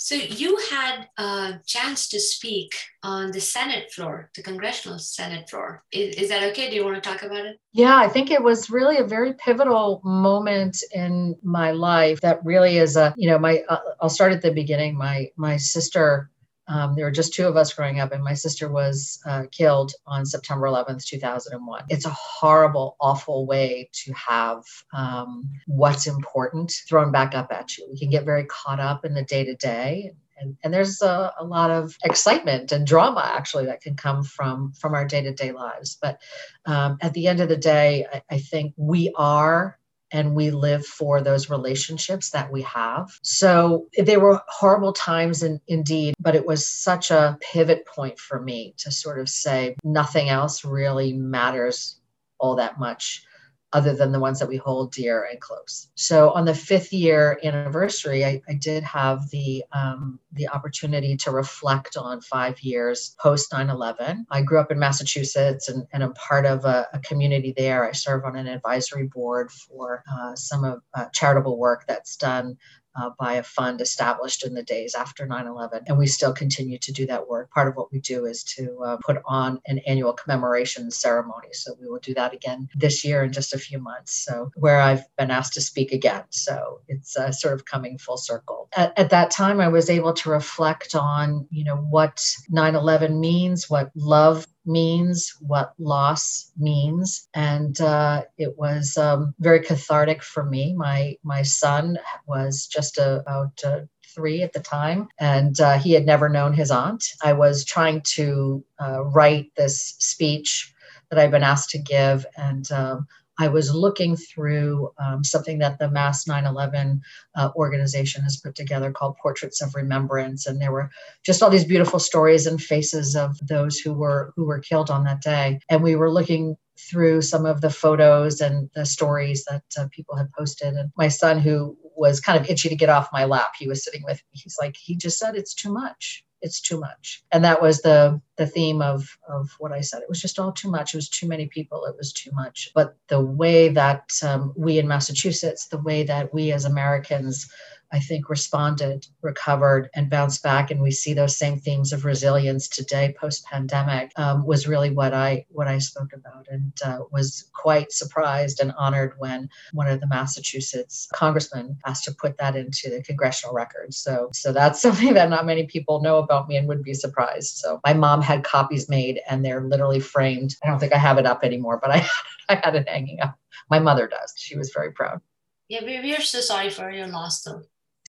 So 0.00 0.14
you 0.14 0.56
had 0.70 1.08
a 1.18 1.54
chance 1.66 2.08
to 2.10 2.20
speak 2.20 2.72
on 3.02 3.32
the 3.32 3.40
Senate 3.40 3.90
floor, 3.90 4.30
the 4.36 4.44
congressional 4.44 4.96
Senate 5.00 5.50
floor. 5.50 5.82
Is, 5.90 6.14
is, 6.14 6.28
that 6.28 6.44
okay? 6.50 6.70
Do 6.70 6.76
you 6.76 6.84
want 6.84 7.02
to 7.02 7.10
talk 7.10 7.24
about 7.24 7.44
it? 7.44 7.58
Yeah, 7.72 7.96
I 7.96 8.06
think 8.06 8.30
it 8.30 8.40
was 8.40 8.70
really 8.70 8.98
a 8.98 9.04
very 9.04 9.34
pivotal 9.34 10.00
moment 10.04 10.84
in 10.92 11.36
my 11.42 11.72
life. 11.72 12.20
That 12.20 12.44
really 12.44 12.78
is 12.78 12.96
a, 12.96 13.12
you 13.16 13.28
know, 13.28 13.40
my. 13.40 13.64
Uh, 13.68 13.78
I'll 14.00 14.08
start 14.08 14.32
at 14.32 14.40
the 14.40 14.52
beginning. 14.52 14.96
My 14.96 15.30
my 15.36 15.56
sister 15.56 16.30
um, 16.68 16.94
there 16.94 17.06
were 17.06 17.10
just 17.10 17.32
two 17.32 17.46
of 17.46 17.56
us 17.56 17.72
growing 17.72 17.98
up, 17.98 18.12
and 18.12 18.22
my 18.22 18.34
sister 18.34 18.70
was 18.70 19.20
uh, 19.26 19.44
killed 19.50 19.92
on 20.06 20.26
September 20.26 20.66
11th, 20.66 21.04
2001. 21.04 21.84
It's 21.88 22.04
a 22.04 22.10
horrible, 22.10 22.96
awful 23.00 23.46
way 23.46 23.88
to 24.04 24.12
have 24.12 24.62
um, 24.92 25.48
what's 25.66 26.06
important 26.06 26.72
thrown 26.88 27.10
back 27.10 27.34
up 27.34 27.50
at 27.50 27.76
you. 27.78 27.88
We 27.90 27.98
can 27.98 28.10
get 28.10 28.24
very 28.24 28.44
caught 28.44 28.80
up 28.80 29.04
in 29.04 29.14
the 29.14 29.22
day 29.22 29.44
to 29.44 29.54
day. 29.54 30.12
And, 30.40 30.56
and 30.62 30.72
there's 30.72 31.02
a, 31.02 31.32
a, 31.40 31.44
lot 31.44 31.70
of 31.70 31.96
excitement 32.04 32.70
and 32.70 32.86
drama 32.86 33.22
actually 33.24 33.66
that 33.66 33.80
can 33.80 33.96
come 33.96 34.22
from 34.22 34.72
from 34.78 34.94
our 34.94 35.04
day-to-day 35.04 35.50
lives 35.50 35.98
but 36.00 36.20
um, 36.64 36.96
at 37.00 37.12
the 37.12 37.26
end 37.26 37.40
of 37.40 37.48
the 37.48 37.56
day 37.56 38.06
I, 38.12 38.22
I 38.30 38.38
think 38.38 38.72
we 38.76 39.12
are 39.16 39.77
and 40.12 40.34
we 40.34 40.50
live 40.50 40.86
for 40.86 41.20
those 41.20 41.50
relationships 41.50 42.30
that 42.30 42.50
we 42.50 42.62
have. 42.62 43.10
So 43.22 43.86
they 43.98 44.16
were 44.16 44.40
horrible 44.48 44.92
times 44.92 45.42
in, 45.42 45.60
indeed, 45.68 46.14
but 46.20 46.34
it 46.34 46.46
was 46.46 46.66
such 46.66 47.10
a 47.10 47.36
pivot 47.40 47.86
point 47.86 48.18
for 48.18 48.40
me 48.40 48.74
to 48.78 48.90
sort 48.90 49.18
of 49.18 49.28
say 49.28 49.76
nothing 49.84 50.28
else 50.28 50.64
really 50.64 51.12
matters 51.12 52.00
all 52.38 52.56
that 52.56 52.78
much 52.78 53.24
other 53.72 53.94
than 53.94 54.12
the 54.12 54.20
ones 54.20 54.38
that 54.38 54.48
we 54.48 54.56
hold 54.56 54.92
dear 54.92 55.28
and 55.30 55.40
close. 55.40 55.88
So 55.94 56.30
on 56.30 56.44
the 56.44 56.54
fifth 56.54 56.92
year 56.92 57.38
anniversary, 57.44 58.24
I, 58.24 58.40
I 58.48 58.54
did 58.54 58.82
have 58.84 59.28
the 59.30 59.64
um, 59.72 60.18
the 60.32 60.48
opportunity 60.48 61.16
to 61.18 61.30
reflect 61.30 61.96
on 61.96 62.20
five 62.20 62.60
years 62.60 63.14
post 63.20 63.52
9/11. 63.52 64.24
I 64.30 64.42
grew 64.42 64.58
up 64.58 64.70
in 64.70 64.78
Massachusetts 64.78 65.68
and, 65.68 65.86
and 65.92 66.02
I'm 66.02 66.14
part 66.14 66.46
of 66.46 66.64
a, 66.64 66.86
a 66.92 66.98
community 67.00 67.52
there. 67.56 67.86
I 67.86 67.92
serve 67.92 68.24
on 68.24 68.36
an 68.36 68.46
advisory 68.46 69.06
board 69.06 69.50
for 69.50 70.02
uh, 70.10 70.34
some 70.34 70.64
of 70.64 70.82
uh, 70.94 71.06
charitable 71.12 71.58
work 71.58 71.84
that's 71.86 72.16
done 72.16 72.56
uh, 72.98 73.10
by 73.18 73.34
a 73.34 73.42
fund 73.42 73.80
established 73.80 74.44
in 74.44 74.54
the 74.54 74.62
days 74.62 74.94
after 74.94 75.26
9 75.26 75.46
11. 75.46 75.84
And 75.86 75.98
we 75.98 76.06
still 76.06 76.32
continue 76.32 76.78
to 76.78 76.92
do 76.92 77.06
that 77.06 77.28
work. 77.28 77.50
Part 77.50 77.68
of 77.68 77.76
what 77.76 77.92
we 77.92 78.00
do 78.00 78.24
is 78.24 78.42
to 78.44 78.78
uh, 78.84 78.96
put 79.04 79.18
on 79.26 79.60
an 79.66 79.78
annual 79.86 80.12
commemoration 80.12 80.90
ceremony. 80.90 81.48
So 81.52 81.74
we 81.80 81.88
will 81.88 82.00
do 82.00 82.14
that 82.14 82.34
again 82.34 82.68
this 82.74 83.04
year 83.04 83.22
in 83.22 83.32
just 83.32 83.54
a 83.54 83.58
few 83.58 83.78
months. 83.78 84.24
So, 84.24 84.50
where 84.56 84.80
I've 84.80 85.04
been 85.16 85.30
asked 85.30 85.54
to 85.54 85.60
speak 85.60 85.92
again. 85.92 86.24
So, 86.30 86.80
it's 86.88 87.16
uh, 87.16 87.32
sort 87.32 87.54
of 87.54 87.64
coming 87.64 87.98
full 87.98 88.16
circle. 88.16 88.68
At, 88.76 88.98
at 88.98 89.10
that 89.10 89.30
time, 89.30 89.60
I 89.60 89.68
was 89.68 89.90
able 89.90 90.12
to 90.14 90.30
reflect 90.30 90.94
on, 90.94 91.46
you 91.50 91.64
know, 91.64 91.76
what 91.76 92.24
9 92.48 92.74
11 92.74 93.20
means, 93.20 93.70
what 93.70 93.90
love 93.94 94.46
means, 94.68 95.34
what 95.40 95.72
loss 95.78 96.52
means, 96.58 97.28
and 97.34 97.80
uh, 97.80 98.22
it 98.36 98.58
was 98.58 98.96
um, 98.96 99.34
very 99.40 99.60
cathartic 99.60 100.22
for 100.22 100.44
me. 100.44 100.74
My 100.74 101.16
my 101.24 101.42
son 101.42 101.98
was 102.26 102.68
just 102.70 102.98
about 102.98 103.58
uh, 103.64 103.80
three 104.14 104.42
at 104.42 104.52
the 104.52 104.60
time, 104.60 105.08
and 105.18 105.58
uh, 105.60 105.78
he 105.78 105.92
had 105.92 106.06
never 106.06 106.28
known 106.28 106.52
his 106.52 106.70
aunt. 106.70 107.04
I 107.24 107.32
was 107.32 107.64
trying 107.64 108.02
to 108.14 108.64
uh, 108.80 109.04
write 109.04 109.50
this 109.56 109.96
speech 109.98 110.72
that 111.10 111.18
I've 111.18 111.30
been 111.30 111.42
asked 111.42 111.70
to 111.70 111.78
give, 111.78 112.26
and 112.36 112.70
um, 112.70 113.06
I 113.38 113.48
was 113.48 113.72
looking 113.72 114.16
through 114.16 114.90
um, 114.98 115.22
something 115.22 115.58
that 115.58 115.78
the 115.78 115.90
Mass 115.90 116.26
9 116.26 116.44
11 116.44 117.00
uh, 117.36 117.50
organization 117.54 118.22
has 118.22 118.36
put 118.36 118.54
together 118.54 118.90
called 118.90 119.16
Portraits 119.16 119.62
of 119.62 119.74
Remembrance. 119.74 120.46
And 120.46 120.60
there 120.60 120.72
were 120.72 120.90
just 121.24 121.42
all 121.42 121.50
these 121.50 121.64
beautiful 121.64 122.00
stories 122.00 122.46
and 122.46 122.60
faces 122.60 123.14
of 123.14 123.38
those 123.46 123.78
who 123.78 123.92
were 123.92 124.32
who 124.36 124.44
were 124.44 124.58
killed 124.58 124.90
on 124.90 125.04
that 125.04 125.22
day. 125.22 125.60
And 125.68 125.82
we 125.82 125.94
were 125.94 126.10
looking 126.10 126.56
through 126.90 127.22
some 127.22 127.44
of 127.44 127.60
the 127.60 127.70
photos 127.70 128.40
and 128.40 128.70
the 128.74 128.86
stories 128.86 129.44
that 129.44 129.64
uh, 129.78 129.86
people 129.90 130.16
had 130.16 130.32
posted. 130.32 130.74
And 130.74 130.90
my 130.96 131.08
son, 131.08 131.38
who 131.38 131.76
was 131.96 132.20
kind 132.20 132.40
of 132.40 132.48
itchy 132.48 132.68
to 132.68 132.76
get 132.76 132.88
off 132.88 133.08
my 133.12 133.24
lap, 133.24 133.52
he 133.58 133.68
was 133.68 133.84
sitting 133.84 134.02
with 134.04 134.16
me. 134.16 134.40
He's 134.42 134.56
like, 134.60 134.76
he 134.76 134.96
just 134.96 135.18
said 135.18 135.36
it's 135.36 135.54
too 135.54 135.72
much 135.72 136.24
it's 136.40 136.60
too 136.60 136.78
much. 136.78 137.24
And 137.32 137.44
that 137.44 137.60
was 137.60 137.82
the 137.82 138.20
the 138.36 138.46
theme 138.46 138.80
of 138.80 139.18
of 139.28 139.50
what 139.58 139.72
i 139.72 139.80
said. 139.80 140.02
It 140.02 140.08
was 140.08 140.20
just 140.20 140.38
all 140.38 140.52
too 140.52 140.70
much. 140.70 140.94
It 140.94 140.98
was 140.98 141.08
too 141.08 141.26
many 141.26 141.46
people. 141.46 141.84
It 141.86 141.96
was 141.96 142.12
too 142.12 142.30
much. 142.32 142.70
But 142.74 142.96
the 143.08 143.20
way 143.20 143.68
that 143.68 144.10
um, 144.22 144.52
we 144.56 144.78
in 144.78 144.88
massachusetts 144.88 145.68
the 145.68 145.82
way 145.82 146.02
that 146.04 146.32
we 146.32 146.52
as 146.52 146.64
americans 146.64 147.50
I 147.90 148.00
think, 148.00 148.28
responded, 148.28 149.06
recovered, 149.22 149.88
and 149.94 150.10
bounced 150.10 150.42
back. 150.42 150.70
And 150.70 150.80
we 150.80 150.90
see 150.90 151.14
those 151.14 151.36
same 151.36 151.58
themes 151.58 151.92
of 151.92 152.04
resilience 152.04 152.68
today, 152.68 153.14
post 153.18 153.44
pandemic, 153.46 154.12
um, 154.16 154.44
was 154.44 154.68
really 154.68 154.90
what 154.90 155.14
I 155.14 155.46
what 155.48 155.68
I 155.68 155.78
spoke 155.78 156.12
about, 156.12 156.46
and 156.50 156.72
uh, 156.84 157.00
was 157.10 157.48
quite 157.54 157.90
surprised 157.92 158.60
and 158.60 158.72
honored 158.78 159.14
when 159.18 159.48
one 159.72 159.88
of 159.88 160.00
the 160.00 160.06
Massachusetts 160.06 161.08
congressmen 161.14 161.78
asked 161.86 162.04
to 162.04 162.14
put 162.14 162.36
that 162.38 162.56
into 162.56 162.90
the 162.90 163.02
congressional 163.02 163.54
record. 163.54 163.94
So, 163.94 164.28
so 164.32 164.52
that's 164.52 164.82
something 164.82 165.14
that 165.14 165.30
not 165.30 165.46
many 165.46 165.66
people 165.66 166.02
know 166.02 166.18
about 166.18 166.48
me 166.48 166.56
and 166.56 166.68
would 166.68 166.82
be 166.82 166.94
surprised. 166.94 167.56
So, 167.56 167.80
my 167.84 167.94
mom 167.94 168.20
had 168.20 168.44
copies 168.44 168.88
made, 168.88 169.20
and 169.28 169.44
they're 169.44 169.62
literally 169.62 170.00
framed. 170.00 170.56
I 170.62 170.68
don't 170.68 170.78
think 170.78 170.92
I 170.92 170.98
have 170.98 171.18
it 171.18 171.26
up 171.26 171.42
anymore, 171.42 171.78
but 171.80 171.90
I 171.90 172.06
I 172.50 172.56
had 172.56 172.74
it 172.74 172.88
hanging 172.88 173.20
up. 173.20 173.38
My 173.70 173.78
mother 173.78 174.06
does. 174.06 174.32
She 174.36 174.56
was 174.56 174.70
very 174.74 174.92
proud. 174.92 175.20
Yeah, 175.68 175.84
we 175.84 176.14
are 176.16 176.20
so 176.22 176.40
sorry 176.40 176.70
for 176.70 176.90
your 176.90 177.06
loss, 177.06 177.42
though. 177.42 177.62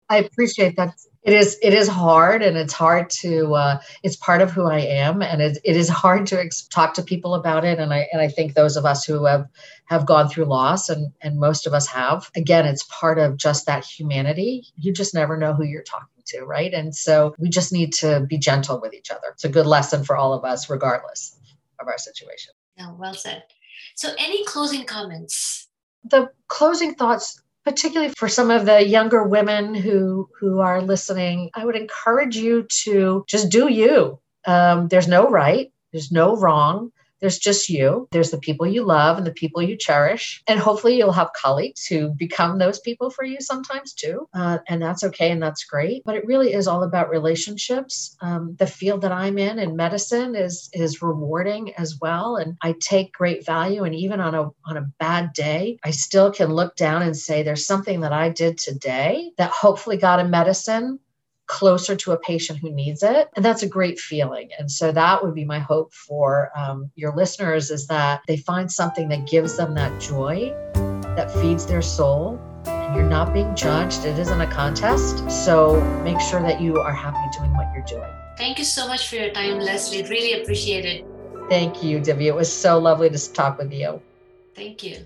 I 0.09 0.17
appreciate 0.17 0.75
that. 0.77 0.95
It 1.23 1.33
is 1.33 1.57
it 1.61 1.73
is 1.73 1.89
hard, 1.89 2.41
and 2.41 2.55
it's 2.55 2.71
hard 2.71 3.09
to. 3.21 3.53
Uh, 3.53 3.79
it's 4.01 4.15
part 4.15 4.41
of 4.41 4.51
who 4.51 4.65
I 4.65 4.79
am, 4.79 5.21
and 5.21 5.41
it, 5.41 5.57
it 5.65 5.75
is 5.75 5.89
hard 5.89 6.25
to 6.27 6.39
ex- 6.39 6.65
talk 6.67 6.93
to 6.93 7.03
people 7.03 7.35
about 7.35 7.65
it. 7.65 7.79
And 7.79 7.93
I 7.93 8.07
and 8.13 8.21
I 8.21 8.29
think 8.29 8.53
those 8.53 8.77
of 8.77 8.85
us 8.85 9.03
who 9.03 9.25
have 9.25 9.45
have 9.85 10.05
gone 10.05 10.29
through 10.29 10.45
loss, 10.45 10.87
and 10.87 11.11
and 11.21 11.37
most 11.39 11.67
of 11.67 11.73
us 11.73 11.87
have. 11.87 12.31
Again, 12.35 12.65
it's 12.65 12.83
part 12.83 13.19
of 13.19 13.35
just 13.35 13.65
that 13.65 13.83
humanity. 13.83 14.63
You 14.77 14.93
just 14.93 15.13
never 15.13 15.35
know 15.35 15.53
who 15.53 15.65
you're 15.65 15.83
talking 15.83 16.23
to, 16.27 16.45
right? 16.45 16.73
And 16.73 16.95
so 16.95 17.35
we 17.37 17.49
just 17.49 17.73
need 17.73 17.91
to 17.95 18.25
be 18.29 18.37
gentle 18.37 18.79
with 18.79 18.93
each 18.93 19.11
other. 19.11 19.27
It's 19.33 19.43
a 19.43 19.49
good 19.49 19.65
lesson 19.65 20.05
for 20.05 20.15
all 20.15 20.33
of 20.33 20.45
us, 20.45 20.69
regardless 20.69 21.37
of 21.81 21.87
our 21.87 21.97
situation. 21.97 22.53
Yeah, 22.77 22.93
well 22.97 23.13
said. 23.13 23.43
So, 23.95 24.13
any 24.17 24.45
closing 24.45 24.85
comments? 24.85 25.67
The 26.03 26.29
closing 26.47 26.93
thoughts 26.93 27.41
particularly 27.67 28.13
for 28.17 28.29
some 28.29 28.49
of 28.49 28.65
the 28.65 28.87
younger 28.87 29.23
women 29.23 29.75
who 29.75 30.29
who 30.39 30.59
are 30.59 30.81
listening 30.81 31.49
i 31.53 31.65
would 31.65 31.75
encourage 31.75 32.37
you 32.37 32.65
to 32.69 33.25
just 33.27 33.49
do 33.49 33.67
you. 33.67 34.17
Um, 34.45 34.87
there's 34.87 35.09
no 35.09 35.29
right 35.29 35.69
there's 35.91 36.09
no 36.09 36.37
wrong 36.37 36.91
there's 37.19 37.39
just 37.39 37.69
you. 37.69 38.07
There's 38.11 38.31
the 38.31 38.37
people 38.37 38.67
you 38.67 38.83
love 38.83 39.17
and 39.17 39.25
the 39.25 39.31
people 39.31 39.61
you 39.61 39.77
cherish. 39.77 40.43
And 40.47 40.59
hopefully 40.59 40.97
you'll 40.97 41.11
have 41.11 41.31
colleagues 41.33 41.85
who 41.85 42.09
become 42.09 42.57
those 42.57 42.79
people 42.79 43.09
for 43.09 43.23
you 43.23 43.37
sometimes 43.39 43.93
too. 43.93 44.27
Uh, 44.33 44.59
and 44.67 44.81
that's 44.81 45.03
okay 45.03 45.31
and 45.31 45.41
that's 45.41 45.63
great. 45.63 46.03
But 46.05 46.15
it 46.15 46.25
really 46.25 46.53
is 46.53 46.67
all 46.67 46.83
about 46.83 47.09
relationships. 47.09 48.15
Um, 48.21 48.55
the 48.59 48.67
field 48.67 49.01
that 49.01 49.11
I'm 49.11 49.37
in 49.37 49.59
in 49.59 49.75
medicine 49.75 50.35
is 50.35 50.69
is 50.73 51.01
rewarding 51.01 51.73
as 51.75 51.99
well. 51.99 52.37
And 52.37 52.57
I 52.61 52.75
take 52.79 53.13
great 53.13 53.45
value. 53.45 53.83
And 53.83 53.95
even 53.95 54.19
on 54.19 54.35
a 54.35 54.49
on 54.65 54.77
a 54.77 54.89
bad 54.99 55.33
day, 55.33 55.79
I 55.83 55.91
still 55.91 56.31
can 56.31 56.49
look 56.49 56.75
down 56.75 57.01
and 57.01 57.15
say 57.15 57.43
there's 57.43 57.65
something 57.65 58.01
that 58.01 58.13
I 58.13 58.29
did 58.29 58.57
today 58.57 59.31
that 59.37 59.51
hopefully 59.51 59.97
got 59.97 60.19
a 60.19 60.23
medicine 60.23 60.99
closer 61.47 61.95
to 61.95 62.11
a 62.11 62.17
patient 62.17 62.59
who 62.59 62.69
needs 62.71 63.03
it. 63.03 63.29
And 63.35 63.43
that's 63.43 63.63
a 63.63 63.67
great 63.67 63.99
feeling. 63.99 64.49
And 64.59 64.69
so 64.71 64.91
that 64.91 65.23
would 65.23 65.33
be 65.33 65.45
my 65.45 65.59
hope 65.59 65.93
for 65.93 66.51
um, 66.55 66.91
your 66.95 67.15
listeners 67.15 67.71
is 67.71 67.87
that 67.87 68.21
they 68.27 68.37
find 68.37 68.71
something 68.71 69.09
that 69.09 69.27
gives 69.27 69.57
them 69.57 69.73
that 69.75 69.99
joy, 69.99 70.53
that 71.15 71.31
feeds 71.41 71.65
their 71.65 71.81
soul. 71.81 72.39
And 72.65 72.95
you're 72.95 73.09
not 73.09 73.33
being 73.33 73.55
judged, 73.55 74.05
it 74.05 74.19
isn't 74.19 74.41
a 74.41 74.47
contest. 74.47 75.29
So 75.29 75.81
make 76.03 76.19
sure 76.19 76.41
that 76.41 76.61
you 76.61 76.79
are 76.79 76.93
happy 76.93 77.37
doing 77.37 77.53
what 77.55 77.67
you're 77.73 77.85
doing. 77.85 78.11
Thank 78.37 78.59
you 78.59 78.65
so 78.65 78.87
much 78.87 79.09
for 79.09 79.15
your 79.15 79.31
time, 79.31 79.59
Leslie. 79.59 80.03
Really 80.03 80.41
appreciate 80.41 80.85
it. 80.85 81.05
Thank 81.49 81.81
you, 81.81 81.99
Divya. 81.99 82.27
It 82.27 82.35
was 82.35 82.51
so 82.51 82.77
lovely 82.77 83.09
to 83.09 83.33
talk 83.33 83.57
with 83.57 83.73
you. 83.73 84.01
Thank 84.53 84.83
you. 84.83 85.05